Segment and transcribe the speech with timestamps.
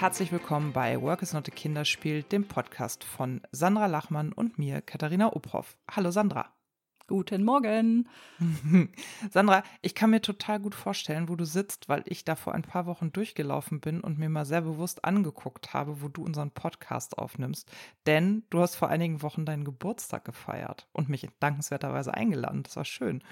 [0.00, 4.80] herzlich willkommen bei Work is not a Kinderspiel, dem Podcast von Sandra Lachmann und mir,
[4.80, 5.76] Katharina Obhoff.
[5.90, 6.54] Hallo Sandra.
[7.08, 8.08] Guten Morgen.
[9.30, 12.62] Sandra, ich kann mir total gut vorstellen, wo du sitzt, weil ich da vor ein
[12.62, 17.18] paar Wochen durchgelaufen bin und mir mal sehr bewusst angeguckt habe, wo du unseren Podcast
[17.18, 17.68] aufnimmst.
[18.06, 22.62] Denn du hast vor einigen Wochen deinen Geburtstag gefeiert und mich dankenswerterweise eingeladen.
[22.62, 23.24] Das war schön.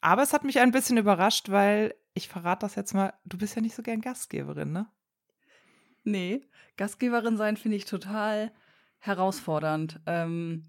[0.00, 3.56] Aber es hat mich ein bisschen überrascht, weil ich verrate das jetzt mal, du bist
[3.56, 4.86] ja nicht so gern Gastgeberin, ne?
[6.04, 6.42] Nee,
[6.76, 8.52] Gastgeberin sein finde ich total
[8.98, 10.00] herausfordernd.
[10.06, 10.64] Ähm,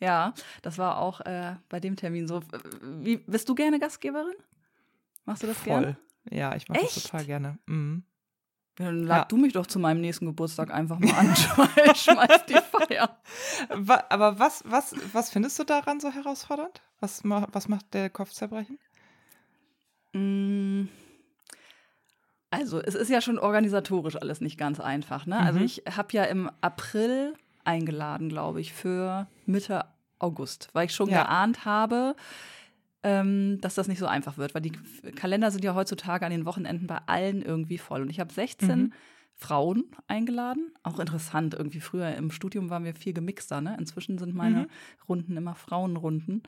[0.00, 2.42] ja, das war auch äh, bei dem Termin so.
[2.82, 4.34] Wie, bist du gerne Gastgeberin?
[5.24, 5.66] Machst du das Voll.
[5.66, 5.96] gerne?
[6.30, 7.58] Ja, ich mache das total gerne.
[7.66, 8.04] Mhm.
[8.76, 9.24] Dann lad ja.
[9.24, 11.34] du mich doch zu meinem nächsten Geburtstag einfach mal an.
[11.96, 13.18] Schmeiß die Feier.
[14.08, 16.80] Aber was, was, was findest du daran so herausfordernd?
[17.00, 18.78] Was, was macht der Kopfzerbrechen?
[20.12, 20.84] Mm.
[22.50, 25.26] Also, es ist ja schon organisatorisch alles nicht ganz einfach.
[25.26, 25.36] Ne?
[25.36, 25.62] Also, mhm.
[25.62, 29.84] Also, ich habe ja im April eingeladen, glaube ich, für Mitte
[30.18, 31.22] August, weil ich schon ja.
[31.22, 32.16] geahnt habe,
[33.02, 34.72] ähm, dass das nicht so einfach wird, weil die
[35.14, 38.02] Kalender sind ja heutzutage an den Wochenenden bei allen irgendwie voll.
[38.02, 38.92] Und ich habe 16 mhm.
[39.34, 40.72] Frauen eingeladen.
[40.82, 43.60] Auch interessant, irgendwie früher im Studium waren wir viel gemixter.
[43.60, 43.76] Ne?
[43.78, 44.68] Inzwischen sind meine mhm.
[45.08, 46.42] Runden immer Frauenrunden.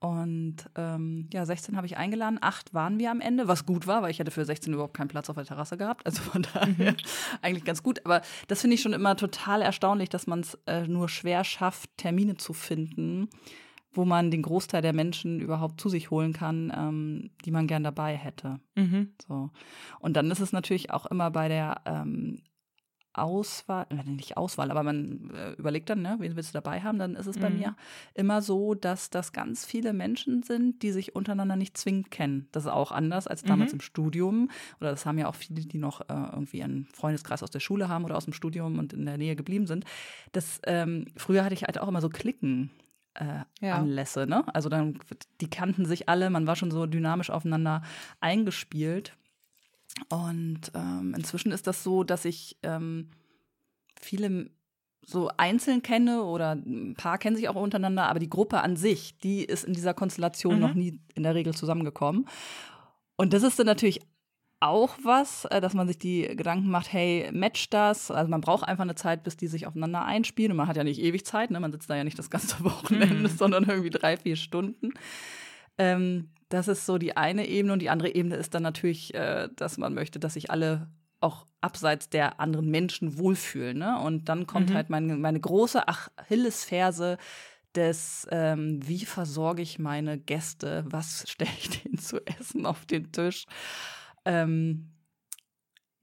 [0.00, 4.00] Und ähm, ja, 16 habe ich eingeladen, acht waren wir am Ende, was gut war,
[4.00, 6.06] weil ich hätte für 16 überhaupt keinen Platz auf der Terrasse gehabt.
[6.06, 6.96] Also von daher mhm.
[7.42, 8.04] eigentlich ganz gut.
[8.04, 11.90] Aber das finde ich schon immer total erstaunlich, dass man es äh, nur schwer schafft,
[11.96, 13.28] Termine zu finden,
[13.92, 17.82] wo man den Großteil der Menschen überhaupt zu sich holen kann, ähm, die man gern
[17.82, 18.60] dabei hätte.
[18.76, 19.14] Mhm.
[19.26, 19.50] So.
[19.98, 22.38] Und dann ist es natürlich auch immer bei der ähm,
[23.12, 27.14] Auswahl, nicht Auswahl, aber man äh, überlegt dann, ne, wen willst du dabei haben, dann
[27.14, 27.40] ist es mhm.
[27.40, 27.76] bei mir
[28.14, 32.48] immer so, dass das ganz viele Menschen sind, die sich untereinander nicht zwingend kennen.
[32.52, 33.76] Das ist auch anders als damals mhm.
[33.76, 34.50] im Studium.
[34.80, 37.88] Oder das haben ja auch viele, die noch äh, irgendwie einen Freundeskreis aus der Schule
[37.88, 39.84] haben oder aus dem Studium und in der Nähe geblieben sind.
[40.32, 42.70] Das, ähm, früher hatte ich halt auch immer so Klicken.
[43.14, 43.74] Äh, ja.
[43.74, 44.44] Anlässe, ne?
[44.54, 45.00] Also dann,
[45.40, 47.82] die kannten sich alle, man war schon so dynamisch aufeinander
[48.20, 49.16] eingespielt.
[50.08, 53.10] Und ähm, inzwischen ist das so, dass ich ähm,
[54.00, 54.50] viele
[55.04, 59.16] so einzeln kenne oder ein paar kennen sich auch untereinander, aber die Gruppe an sich,
[59.18, 60.60] die ist in dieser Konstellation mhm.
[60.60, 62.28] noch nie in der Regel zusammengekommen.
[63.16, 64.00] Und das ist dann natürlich
[64.60, 68.10] auch was, äh, dass man sich die Gedanken macht, hey, match das.
[68.10, 70.52] Also man braucht einfach eine Zeit, bis die sich aufeinander einspielen.
[70.52, 71.60] Und man hat ja nicht ewig Zeit, ne?
[71.60, 73.36] man sitzt da ja nicht das ganze Wochenende, mhm.
[73.36, 74.92] sondern irgendwie drei, vier Stunden.
[75.78, 79.48] Ähm, das ist so die eine Ebene und die andere Ebene ist dann natürlich, äh,
[79.56, 80.88] dass man möchte, dass sich alle
[81.20, 83.78] auch abseits der anderen Menschen wohlfühlen.
[83.78, 83.98] Ne?
[84.00, 84.74] Und dann kommt mhm.
[84.74, 87.18] halt meine, meine große Achillesferse
[87.74, 93.12] des, ähm, wie versorge ich meine Gäste, was stelle ich denen zu essen auf den
[93.12, 93.46] Tisch.
[94.24, 94.92] Ähm,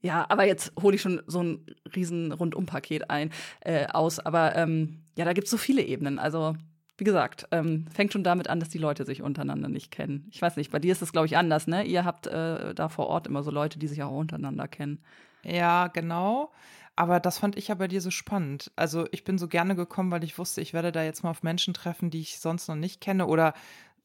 [0.00, 3.30] ja, aber jetzt hole ich schon so ein riesen Rundumpaket ein
[3.60, 4.20] äh, aus.
[4.20, 6.18] Aber ähm, ja, da gibt es so viele Ebenen.
[6.18, 6.54] Also
[6.98, 10.26] wie gesagt, ähm, fängt schon damit an, dass die Leute sich untereinander nicht kennen.
[10.30, 11.84] Ich weiß nicht, bei dir ist das, glaube ich, anders, ne?
[11.84, 14.98] Ihr habt äh, da vor Ort immer so Leute, die sich auch untereinander kennen.
[15.42, 16.50] Ja, genau.
[16.98, 18.72] Aber das fand ich ja bei dir so spannend.
[18.74, 21.42] Also ich bin so gerne gekommen, weil ich wusste, ich werde da jetzt mal auf
[21.42, 23.52] Menschen treffen, die ich sonst noch nicht kenne oder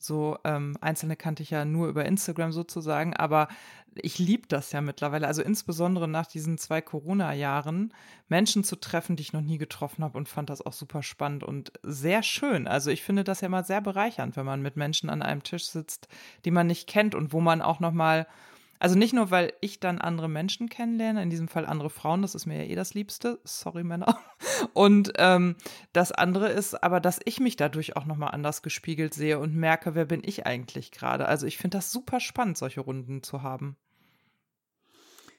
[0.04, 3.48] so ähm, einzelne kannte ich ja nur über Instagram sozusagen, aber
[3.96, 5.28] ich liebe das ja mittlerweile.
[5.28, 7.94] Also insbesondere nach diesen zwei Corona-Jahren
[8.30, 11.44] Menschen zu treffen, die ich noch nie getroffen habe und fand das auch super spannend
[11.44, 12.68] und sehr schön.
[12.68, 15.66] Also ich finde das ja mal sehr bereichernd, wenn man mit Menschen an einem Tisch
[15.66, 16.08] sitzt,
[16.46, 18.28] die man nicht kennt und wo man auch noch mal
[18.82, 22.34] also nicht nur, weil ich dann andere Menschen kennenlerne, in diesem Fall andere Frauen, das
[22.34, 24.18] ist mir ja eh das Liebste, sorry Männer.
[24.74, 25.56] Und ähm,
[25.94, 29.94] das andere ist aber, dass ich mich dadurch auch nochmal anders gespiegelt sehe und merke,
[29.94, 31.28] wer bin ich eigentlich gerade.
[31.28, 33.78] Also ich finde das super spannend, solche Runden zu haben.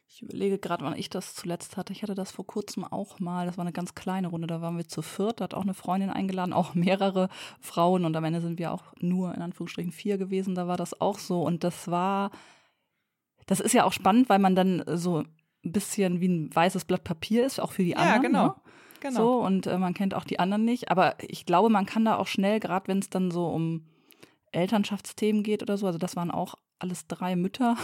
[0.07, 1.93] Ich überlege gerade, wann ich das zuletzt hatte.
[1.93, 3.47] Ich hatte das vor kurzem auch mal.
[3.47, 4.47] Das war eine ganz kleine Runde.
[4.47, 5.41] Da waren wir zu viert.
[5.41, 7.29] Da hat auch eine Freundin eingeladen, auch mehrere
[7.59, 8.05] Frauen.
[8.05, 10.55] Und am Ende sind wir auch nur in Anführungsstrichen vier gewesen.
[10.55, 11.43] Da war das auch so.
[11.43, 12.31] Und das war
[13.47, 15.25] das ist ja auch spannend, weil man dann so
[15.65, 18.23] ein bisschen wie ein weißes Blatt Papier ist, auch für die anderen.
[18.23, 18.47] Ja, genau.
[18.47, 18.55] Ne?
[19.01, 19.17] genau.
[19.17, 20.91] So, und äh, man kennt auch die anderen nicht.
[20.91, 23.87] Aber ich glaube, man kann da auch schnell, gerade wenn es dann so um
[24.53, 27.77] Elternschaftsthemen geht oder so, also das waren auch alles drei Mütter.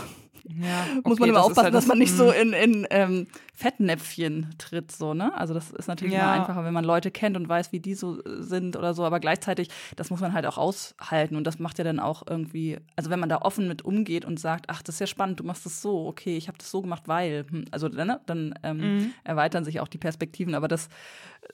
[0.49, 2.33] Ja, okay, Muss man immer aufpassen, halt das, dass man nicht so mhm.
[2.33, 5.37] in, in ähm, Fettnäpfchen tritt, so, ne?
[5.37, 6.21] Also das ist natürlich ja.
[6.21, 9.05] immer einfacher, wenn man Leute kennt und weiß, wie die so äh, sind oder so,
[9.05, 12.79] aber gleichzeitig, das muss man halt auch aushalten und das macht ja dann auch irgendwie,
[12.97, 15.45] also wenn man da offen mit umgeht und sagt, ach, das ist ja spannend, du
[15.45, 18.79] machst das so, okay, ich habe das so gemacht, weil, hm, also ne, dann ähm,
[18.79, 19.13] mhm.
[19.25, 20.89] erweitern sich auch die Perspektiven, aber das,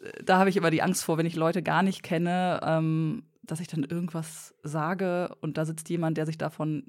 [0.00, 3.24] äh, da habe ich immer die Angst vor, wenn ich Leute gar nicht kenne, ähm,
[3.42, 6.84] dass ich dann irgendwas sage und da sitzt jemand, der sich davon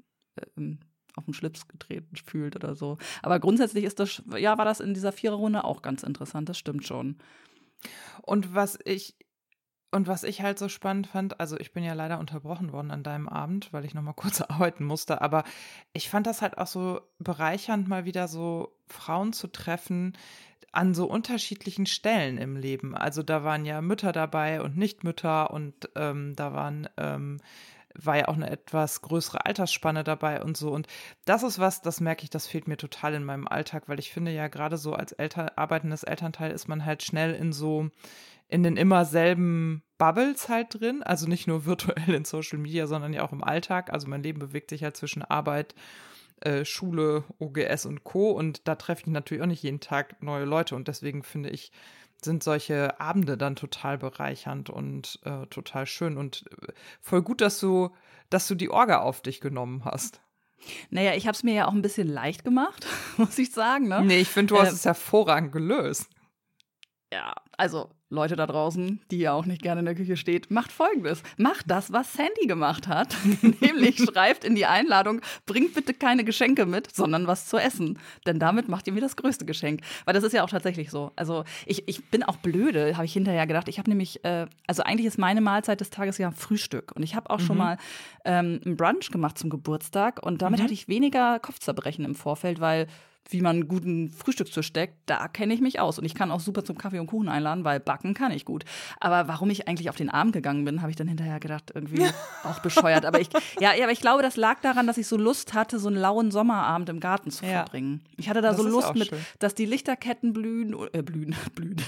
[0.56, 0.78] ähm,
[1.16, 2.98] auf den Schlips getreten fühlt oder so.
[3.22, 6.86] Aber grundsätzlich ist das, ja, war das in dieser Viererrunde auch ganz interessant, das stimmt
[6.86, 7.16] schon.
[8.22, 9.16] Und was ich
[9.92, 13.02] und was ich halt so spannend fand, also ich bin ja leider unterbrochen worden an
[13.02, 15.44] deinem Abend, weil ich noch mal kurz arbeiten musste, aber
[15.92, 20.16] ich fand das halt auch so bereichernd, mal wieder so Frauen zu treffen
[20.72, 22.94] an so unterschiedlichen Stellen im Leben.
[22.94, 27.38] Also da waren ja Mütter dabei und Nichtmütter und ähm, da waren ähm,
[27.98, 30.70] war ja auch eine etwas größere Altersspanne dabei und so.
[30.70, 30.86] Und
[31.24, 34.12] das ist was, das merke ich, das fehlt mir total in meinem Alltag, weil ich
[34.12, 37.90] finde ja gerade so als Eltern, arbeitendes Elternteil ist man halt schnell in so
[38.48, 43.12] in den immer selben Bubbles halt drin, also nicht nur virtuell in Social Media, sondern
[43.12, 43.92] ja auch im Alltag.
[43.92, 45.74] Also mein Leben bewegt sich halt zwischen Arbeit,
[46.40, 48.30] äh, Schule, OGS und Co.
[48.30, 50.76] Und da treffe ich natürlich auch nicht jeden Tag neue Leute.
[50.76, 51.72] Und deswegen finde ich,
[52.26, 56.18] sind solche Abende dann total bereichernd und äh, total schön.
[56.18, 57.90] Und äh, voll gut, dass du,
[58.28, 60.20] dass du die Orga auf dich genommen hast.
[60.90, 62.86] Naja, ich habe es mir ja auch ein bisschen leicht gemacht,
[63.16, 63.88] muss ich sagen.
[63.88, 64.02] Ne?
[64.04, 66.10] Nee, ich finde, du hast äh, es hervorragend gelöst.
[67.10, 70.70] Ja, also Leute da draußen, die ja auch nicht gerne in der Küche steht, macht
[70.70, 71.22] folgendes.
[71.38, 73.16] Macht das, was Sandy gemacht hat.
[73.60, 77.98] Nämlich schreibt in die Einladung, bringt bitte keine Geschenke mit, sondern was zu essen.
[78.24, 79.80] Denn damit macht ihr mir das größte Geschenk.
[80.04, 81.10] Weil das ist ja auch tatsächlich so.
[81.16, 83.66] Also ich, ich bin auch blöde, habe ich hinterher gedacht.
[83.68, 86.92] Ich habe nämlich, äh, also eigentlich ist meine Mahlzeit des Tages ja Frühstück.
[86.94, 87.44] Und ich habe auch mhm.
[87.44, 87.76] schon mal
[88.24, 90.24] ähm, einen Brunch gemacht zum Geburtstag.
[90.24, 90.64] Und damit mhm.
[90.64, 92.86] hatte ich weniger Kopfzerbrechen im Vorfeld, weil
[93.30, 95.98] wie man einen guten Frühstückstisch steckt, da kenne ich mich aus.
[95.98, 98.64] Und ich kann auch super zum Kaffee und Kuchen einladen, weil backen kann ich gut.
[99.00, 102.06] Aber warum ich eigentlich auf den Abend gegangen bin, habe ich dann hinterher gedacht, irgendwie
[102.44, 103.04] auch bescheuert.
[103.04, 103.28] Aber ich,
[103.60, 106.30] ja, aber ich glaube, das lag daran, dass ich so Lust hatte, so einen lauen
[106.30, 107.52] Sommerabend im Garten zu ja.
[107.52, 108.02] verbringen.
[108.16, 109.18] Ich hatte da das so Lust mit, schön.
[109.38, 111.82] dass die Lichterketten blühen, äh, blühen, blühen,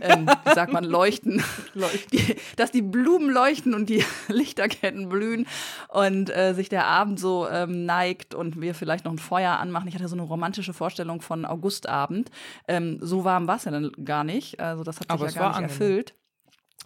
[0.00, 1.42] ähm, wie sagt man, leuchten.
[1.74, 2.10] leuchten.
[2.12, 5.46] Die, dass die Blumen leuchten und die Lichterketten blühen
[5.88, 9.88] und äh, sich der Abend so ähm, neigt und wir vielleicht noch ein Feuer anmachen.
[9.88, 12.30] Ich hatte so eine romantische Vorstellung von Augustabend.
[12.68, 14.60] Ähm, so warm war es ja dann gar nicht.
[14.60, 15.70] Also das hat sich aber ja gar nicht angenehm.
[15.70, 16.14] erfüllt.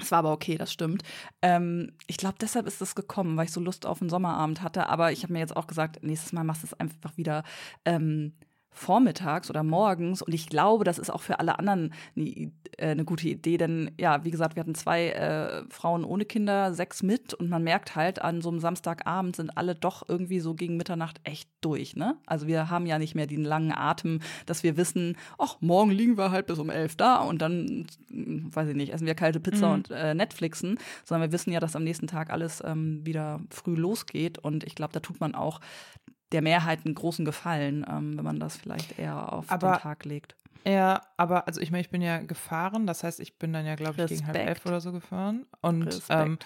[0.01, 1.03] Es war aber okay, das stimmt.
[1.43, 4.89] Ähm, ich glaube, deshalb ist es gekommen, weil ich so Lust auf einen Sommerabend hatte.
[4.89, 7.43] Aber ich habe mir jetzt auch gesagt, nächstes Mal machst du es einfach wieder
[7.85, 8.35] ähm,
[8.71, 10.23] vormittags oder morgens.
[10.23, 13.91] Und ich glaube, das ist auch für alle anderen eine, äh, eine gute Idee, denn
[13.99, 17.97] ja, wie gesagt, wir hatten zwei äh, Frauen ohne Kinder, sechs mit und man merkt
[17.97, 21.97] halt, an so einem Samstagabend sind alle doch irgendwie so gegen Mitternacht echt durch.
[21.97, 22.17] Ne?
[22.27, 26.17] Also wir haben ja nicht mehr den langen Atem, dass wir wissen, ach, morgen liegen
[26.17, 29.41] wir halt bis um elf da und dann, hm, weiß ich nicht, essen wir kalte
[29.41, 29.75] Pizza mhm.
[29.75, 33.75] und äh, Netflixen, sondern wir wissen ja, dass am nächsten Tag alles ähm, wieder früh
[33.75, 34.39] losgeht.
[34.39, 35.61] Und ich glaube, da tut man auch
[36.33, 40.05] der Mehrheit einen großen Gefallen, ähm, wenn man das vielleicht eher auf aber, den Tag
[40.05, 40.37] legt.
[40.67, 43.75] Ja, aber also ich meine, ich bin ja gefahren, das heißt, ich bin dann ja,
[43.75, 45.47] glaube ich, gegen halb elf oder so gefahren.
[45.61, 46.39] Und ähm,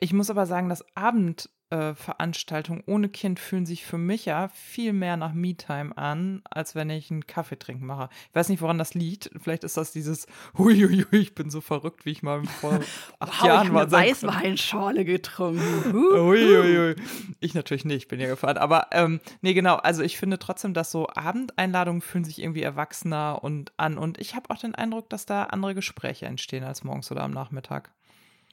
[0.00, 4.48] ich muss aber sagen, das Abend, äh, Veranstaltungen ohne Kind fühlen sich für mich ja
[4.48, 8.08] viel mehr nach Me-Time an, als wenn ich einen Kaffee trinken mache.
[8.28, 9.30] Ich weiß nicht, woran das liegt.
[9.40, 10.26] Vielleicht ist das dieses
[10.58, 12.80] Huiuiui, ich bin so verrückt, wie ich mal vor
[13.18, 13.84] acht wow, Jahren ich war.
[13.84, 15.92] Ich Weißweinschorle getrunken.
[15.92, 16.96] Huiuiui.
[17.40, 18.56] Ich natürlich nicht, ich bin ja gefahren.
[18.56, 19.76] Aber ähm, nee, genau.
[19.76, 23.98] Also ich finde trotzdem, dass so Abendeinladungen fühlen sich irgendwie erwachsener und an.
[23.98, 27.32] Und ich habe auch den Eindruck, dass da andere Gespräche entstehen als morgens oder am
[27.32, 27.90] Nachmittag.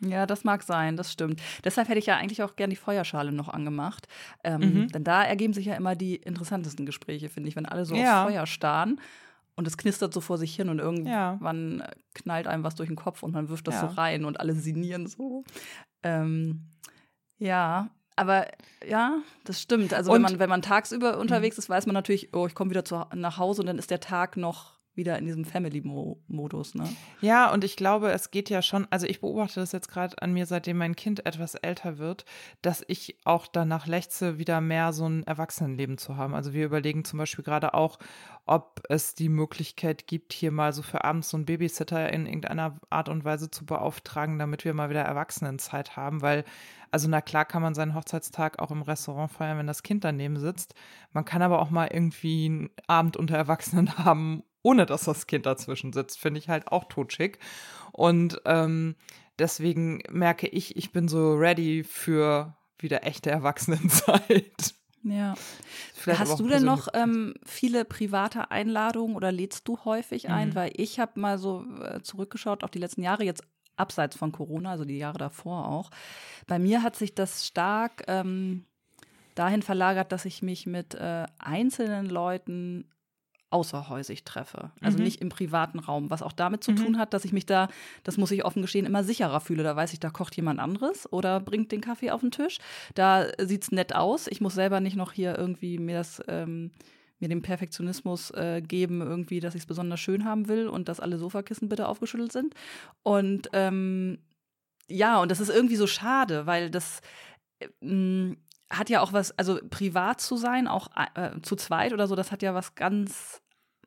[0.01, 1.42] Ja, das mag sein, das stimmt.
[1.64, 4.07] Deshalb hätte ich ja eigentlich auch gern die Feuerschale noch angemacht.
[4.44, 4.87] Ähm, mhm.
[4.90, 8.23] Denn da ergeben sich ja immer die interessantesten Gespräche, finde ich, wenn alle so ja.
[8.23, 8.99] aufs Feuer starren
[9.56, 11.90] und es knistert so vor sich hin und irgendwann ja.
[12.14, 13.81] knallt einem was durch den Kopf und man wirft das ja.
[13.81, 15.44] so rein und alle sinnieren so.
[16.04, 16.66] Ähm,
[17.37, 18.47] ja, aber
[18.85, 19.94] ja, das stimmt.
[19.94, 21.59] Also wenn man, wenn man tagsüber unterwegs mhm.
[21.61, 23.99] ist, weiß man natürlich, oh, ich komme wieder zu, nach Hause und dann ist der
[23.99, 26.87] Tag noch wieder in diesem Family-Modus, ne?
[27.21, 30.33] Ja, und ich glaube, es geht ja schon, also ich beobachte das jetzt gerade an
[30.33, 32.25] mir, seitdem mein Kind etwas älter wird,
[32.61, 36.35] dass ich auch danach lechze, wieder mehr so ein Erwachsenenleben zu haben.
[36.35, 37.99] Also wir überlegen zum Beispiel gerade auch,
[38.45, 42.80] ob es die Möglichkeit gibt, hier mal so für abends so einen Babysitter in irgendeiner
[42.90, 46.44] Art und Weise zu beauftragen, damit wir mal wieder Erwachsenenzeit haben, weil
[46.95, 50.40] also na klar kann man seinen Hochzeitstag auch im Restaurant feiern, wenn das Kind daneben
[50.40, 50.75] sitzt.
[51.11, 55.45] Man kann aber auch mal irgendwie einen Abend unter Erwachsenen haben, ohne dass das Kind
[55.45, 57.38] dazwischen sitzt, finde ich halt auch totschick.
[57.92, 58.95] Und ähm,
[59.38, 64.74] deswegen merke ich, ich bin so ready für wieder echte Erwachsenenzeit.
[65.04, 65.36] Ja.
[65.94, 70.50] Vielleicht Hast du denn noch ähm, viele private Einladungen oder lädst du häufig ein?
[70.50, 70.56] Mhm.
[70.56, 73.44] Weil ich habe mal so äh, zurückgeschaut auf die letzten Jahre, jetzt
[73.76, 75.92] abseits von Corona, also die Jahre davor auch.
[76.48, 78.66] Bei mir hat sich das stark ähm,
[79.36, 82.90] dahin verlagert, dass ich mich mit äh, einzelnen Leuten
[83.52, 84.71] außerhäusig treffe.
[84.81, 85.04] Also Mhm.
[85.04, 86.75] nicht im privaten Raum, was auch damit zu Mhm.
[86.78, 87.69] tun hat, dass ich mich da,
[88.04, 89.64] das muss ich offen gestehen, immer sicherer fühle.
[89.64, 92.57] Da weiß ich, da kocht jemand anderes oder bringt den Kaffee auf den Tisch.
[92.95, 94.28] Da sieht's nett aus.
[94.28, 96.71] Ich muss selber nicht noch hier irgendwie mir das ähm,
[97.19, 100.99] mir den Perfektionismus äh, geben, irgendwie, dass ich es besonders schön haben will und dass
[100.99, 102.54] alle Sofakissen bitte aufgeschüttelt sind.
[103.04, 104.18] Und ähm,
[104.90, 106.99] ja, und das ist irgendwie so schade, weil das
[107.59, 108.35] äh, mh,
[108.69, 112.31] hat ja auch was, also privat zu sein, auch äh, zu zweit oder so, das
[112.31, 113.42] hat ja was ganz,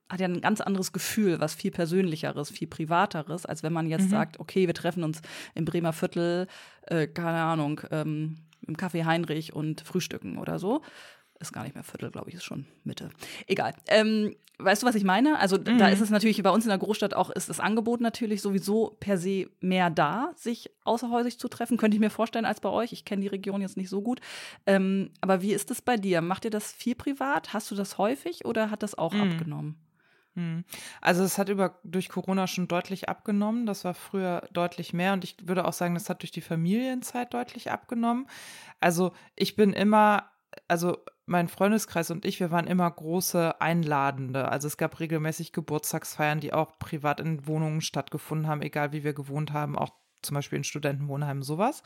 [0.08, 4.04] hat ja ein ganz anderes Gefühl, was viel persönlicheres, viel privateres, als wenn man jetzt
[4.06, 4.10] Mhm.
[4.10, 5.20] sagt, okay, wir treffen uns
[5.54, 6.46] im Bremer Viertel,
[6.82, 10.82] äh, keine Ahnung, ähm, im Café Heinrich und frühstücken oder so.
[11.40, 13.10] Ist gar nicht mehr Viertel, glaube ich, ist schon Mitte.
[13.46, 13.72] Egal.
[13.86, 15.38] Ähm, weißt du, was ich meine?
[15.38, 15.92] Also d- da Mhm.
[15.92, 19.18] ist es natürlich bei uns in der Großstadt auch, ist das Angebot natürlich sowieso per
[19.18, 21.76] se mehr da, sich außerhäusig zu treffen.
[21.76, 22.92] Könnte ich mir vorstellen als bei euch.
[22.92, 24.20] Ich kenne die Region jetzt nicht so gut.
[24.66, 26.22] Ähm, aber wie ist es bei dir?
[26.22, 27.52] Macht ihr das viel privat?
[27.54, 29.20] Hast du das häufig oder hat das auch Mhm.
[29.20, 29.76] abgenommen?
[30.34, 30.64] Hm.
[31.00, 33.64] Also es hat über durch Corona schon deutlich abgenommen.
[33.64, 37.32] Das war früher deutlich mehr und ich würde auch sagen, das hat durch die Familienzeit
[37.32, 38.26] deutlich abgenommen.
[38.80, 40.30] Also ich bin immer,
[40.68, 40.98] also
[41.28, 44.48] mein Freundeskreis und ich, wir waren immer große Einladende.
[44.48, 49.12] Also es gab regelmäßig Geburtstagsfeiern, die auch privat in Wohnungen stattgefunden haben, egal wie wir
[49.12, 49.90] gewohnt haben, auch
[50.22, 51.82] zum Beispiel in Studentenwohnheimen sowas.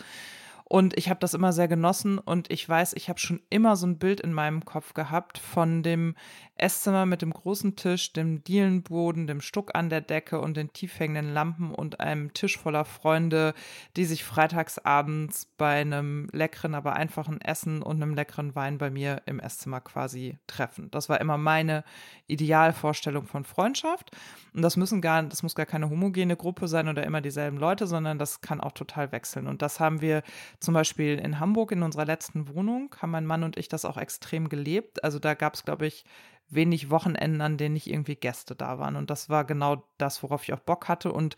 [0.73, 3.87] Und ich habe das immer sehr genossen und ich weiß, ich habe schon immer so
[3.87, 6.15] ein Bild in meinem Kopf gehabt von dem
[6.57, 10.99] Esszimmer mit dem großen Tisch, dem Dielenboden, dem Stuck an der Decke und den tief
[10.99, 13.53] hängenden Lampen und einem Tisch voller Freunde,
[13.97, 19.21] die sich freitagsabends bei einem leckeren, aber einfachen Essen und einem leckeren Wein bei mir
[19.27, 20.91] im Esszimmer quasi treffen.
[20.91, 21.85] Das war immer meine
[22.29, 24.11] Idealvorstellung von Freundschaft.
[24.55, 27.87] Und das müssen gar, das muss gar keine homogene Gruppe sein oder immer dieselben Leute,
[27.87, 29.47] sondern das kann auch total wechseln.
[29.47, 30.23] Und das haben wir
[30.63, 33.97] zum Beispiel in Hamburg in unserer letzten Wohnung, haben mein Mann und ich das auch
[33.97, 35.03] extrem gelebt.
[35.05, 36.05] Also da gab es, glaube ich,
[36.49, 38.97] wenig Wochenenden, an denen nicht irgendwie Gäste da waren.
[38.97, 41.13] Und das war genau das, worauf ich auch Bock hatte.
[41.13, 41.37] Und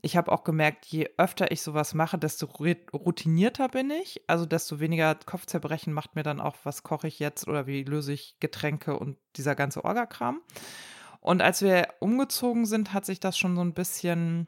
[0.00, 4.22] ich habe auch gemerkt, je öfter ich sowas mache, desto routinierter bin ich.
[4.26, 8.12] Also desto weniger Kopfzerbrechen macht mir dann auch, was koche ich jetzt oder wie löse
[8.12, 10.40] ich Getränke und dieser ganze Orgakram.
[11.20, 14.46] Und als wir umgezogen sind, hat sich das schon so ein bisschen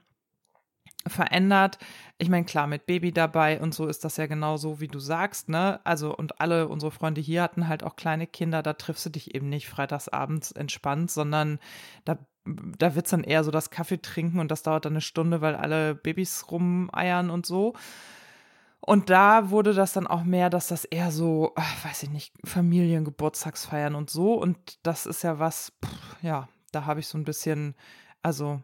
[1.06, 1.78] verändert.
[2.18, 4.98] Ich meine, klar, mit Baby dabei und so ist das ja genau so, wie du
[4.98, 5.80] sagst, ne?
[5.84, 9.34] Also, und alle unsere Freunde hier hatten halt auch kleine Kinder, da triffst du dich
[9.34, 11.58] eben nicht freitagsabends entspannt, sondern
[12.04, 15.40] da, da wird's dann eher so das Kaffee trinken und das dauert dann eine Stunde,
[15.40, 17.74] weil alle Babys rumeiern und so.
[18.80, 22.34] Und da wurde das dann auch mehr, dass das eher so, ach, weiß ich nicht,
[22.44, 24.34] Familiengeburtstagsfeiern und so.
[24.34, 27.74] Und das ist ja was, pff, ja, da habe ich so ein bisschen,
[28.22, 28.62] also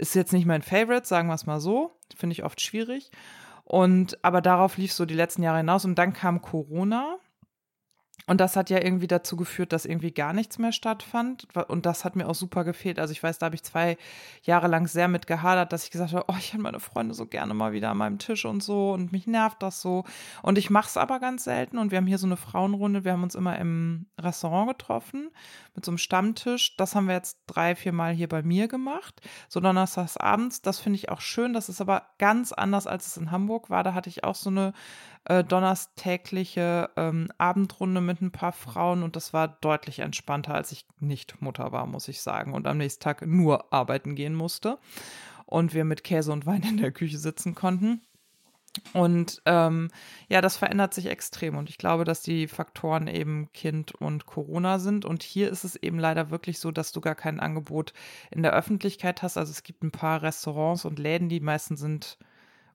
[0.00, 1.92] ist jetzt nicht mein Favorite, sagen wir es mal so.
[2.16, 3.10] Finde ich oft schwierig.
[3.64, 7.18] Und aber darauf lief so die letzten Jahre hinaus und dann kam Corona.
[8.26, 11.48] Und das hat ja irgendwie dazu geführt, dass irgendwie gar nichts mehr stattfand.
[11.68, 12.98] Und das hat mir auch super gefehlt.
[12.98, 13.96] Also ich weiß, da habe ich zwei
[14.42, 17.26] Jahre lang sehr mit gehadert, dass ich gesagt habe, oh, ich hätte meine Freunde so
[17.26, 18.92] gerne mal wieder an meinem Tisch und so.
[18.92, 20.04] Und mich nervt das so.
[20.42, 21.78] Und ich mache es aber ganz selten.
[21.78, 23.04] Und wir haben hier so eine Frauenrunde.
[23.04, 25.30] Wir haben uns immer im Restaurant getroffen
[25.74, 26.76] mit so einem Stammtisch.
[26.76, 29.20] Das haben wir jetzt drei, vier Mal hier bei mir gemacht.
[29.48, 30.62] So donnerstags abends.
[30.62, 31.52] Das finde ich auch schön.
[31.52, 33.82] Das ist aber ganz anders, als es in Hamburg war.
[33.82, 34.72] Da hatte ich auch so eine
[35.24, 40.86] äh, donnerstägliche ähm, Abendrunde mit ein paar Frauen und das war deutlich entspannter, als ich
[40.98, 44.78] nicht Mutter war, muss ich sagen, und am nächsten Tag nur arbeiten gehen musste
[45.46, 48.00] und wir mit Käse und Wein in der Küche sitzen konnten.
[48.92, 49.90] Und ähm,
[50.28, 51.56] ja, das verändert sich extrem.
[51.56, 55.04] Und ich glaube, dass die Faktoren eben Kind und Corona sind.
[55.04, 57.92] Und hier ist es eben leider wirklich so, dass du gar kein Angebot
[58.30, 59.36] in der Öffentlichkeit hast.
[59.36, 62.16] Also es gibt ein paar Restaurants und Läden, die meisten sind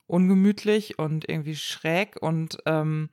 [0.05, 2.21] ungemütlich und irgendwie schräg.
[2.21, 3.09] Und ähm,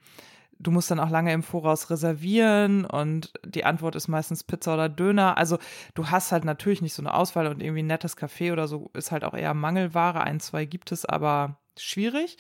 [0.62, 2.84] du musst dann auch lange im Voraus reservieren.
[2.84, 5.36] Und die Antwort ist meistens Pizza oder Döner.
[5.36, 5.58] Also
[5.94, 8.90] du hast halt natürlich nicht so eine Auswahl und irgendwie ein nettes Café oder so
[8.94, 10.22] ist halt auch eher Mangelware.
[10.22, 12.36] Ein, zwei gibt es, aber schwierig.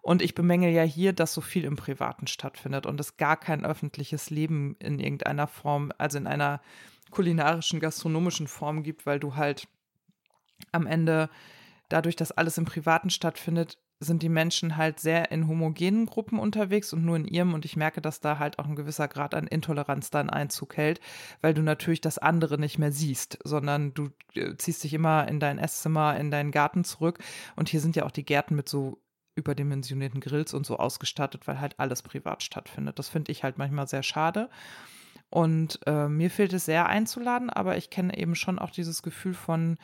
[0.00, 3.64] Und ich bemängel ja hier, dass so viel im Privaten stattfindet und es gar kein
[3.64, 6.60] öffentliches Leben in irgendeiner Form, also in einer
[7.10, 9.68] kulinarischen, gastronomischen Form gibt, weil du halt
[10.72, 11.28] am Ende
[11.88, 16.92] dadurch, dass alles im Privaten stattfindet, sind die Menschen halt sehr in homogenen Gruppen unterwegs
[16.92, 17.54] und nur in ihrem.
[17.54, 21.00] Und ich merke, dass da halt auch ein gewisser Grad an Intoleranz dann Einzug hält,
[21.40, 25.40] weil du natürlich das andere nicht mehr siehst, sondern du äh, ziehst dich immer in
[25.40, 27.18] dein Esszimmer, in deinen Garten zurück.
[27.56, 29.00] Und hier sind ja auch die Gärten mit so
[29.34, 32.98] überdimensionierten Grills und so ausgestattet, weil halt alles privat stattfindet.
[32.98, 34.50] Das finde ich halt manchmal sehr schade.
[35.30, 39.34] Und äh, mir fehlt es sehr einzuladen, aber ich kenne eben schon auch dieses Gefühl
[39.34, 39.76] von,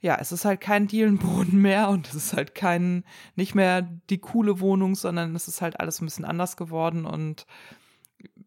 [0.00, 3.04] ja, es ist halt kein Dielenboden mehr und es ist halt kein,
[3.36, 7.46] nicht mehr die coole Wohnung, sondern es ist halt alles ein bisschen anders geworden und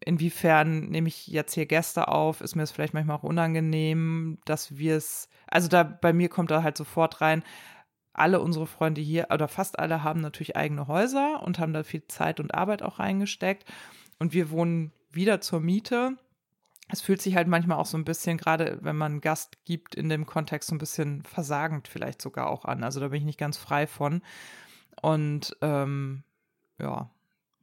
[0.06, 2.42] inwiefern nehme ich jetzt hier Gäste auf?
[2.42, 6.52] Ist mir es vielleicht manchmal auch unangenehm, dass wir es, also da bei mir kommt
[6.52, 7.44] da halt sofort rein,
[8.14, 12.06] alle unsere Freunde hier oder fast alle haben natürlich eigene Häuser und haben da viel
[12.08, 13.66] Zeit und Arbeit auch reingesteckt.
[14.20, 16.18] Und wir wohnen wieder zur Miete.
[16.90, 19.96] Es fühlt sich halt manchmal auch so ein bisschen, gerade wenn man einen Gast gibt,
[19.96, 22.84] in dem Kontext so ein bisschen versagend vielleicht sogar auch an.
[22.84, 24.22] Also da bin ich nicht ganz frei von.
[25.02, 26.24] Und ähm,
[26.80, 27.10] ja,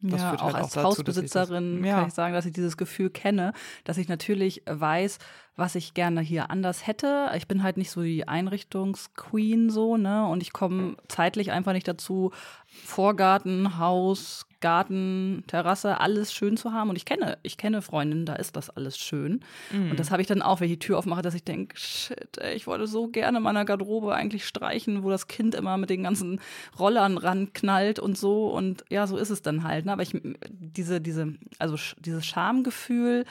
[0.03, 1.97] das ja, auch halt als auch dazu, Hausbesitzerin ich das, ja.
[1.99, 3.53] kann ich sagen, dass ich dieses Gefühl kenne,
[3.85, 5.19] dass ich natürlich weiß,
[5.57, 7.31] was ich gerne hier anders hätte.
[7.37, 10.27] Ich bin halt nicht so die Einrichtungsqueen so, ne?
[10.27, 12.33] Und ich komme zeitlich einfach nicht dazu,
[12.67, 16.91] Vorgarten, Haus, Garten, Terrasse, alles schön zu haben.
[16.91, 19.41] Und ich kenne, ich kenne Freundinnen, da ist das alles schön.
[19.73, 19.93] Mhm.
[19.93, 22.39] Und das habe ich dann auch, wenn ich die Tür aufmache, dass ich denke, shit,
[22.39, 26.03] ey, ich wollte so gerne meiner Garderobe eigentlich streichen, wo das Kind immer mit den
[26.03, 26.41] ganzen
[26.79, 28.49] Rollern ranknallt und so.
[28.49, 29.87] Und ja, so ist es dann halt.
[29.87, 29.93] Ne?
[29.93, 30.17] Aber ich,
[30.51, 33.25] diese, diese, also dieses Schamgefühl,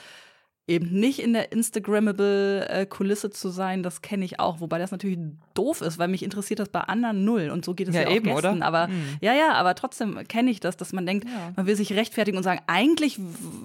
[0.70, 4.60] eben nicht in der Instagrammable äh, Kulisse zu sein, das kenne ich auch.
[4.60, 5.18] Wobei das natürlich
[5.54, 7.50] doof ist, weil mich interessiert das bei anderen null.
[7.50, 8.38] Und so geht es ja, ja auch eben, Gästen.
[8.38, 8.66] Oder?
[8.66, 9.18] Aber mhm.
[9.20, 11.52] ja, ja, aber trotzdem kenne ich das, dass man denkt, ja.
[11.56, 13.18] man will sich rechtfertigen und sagen, eigentlich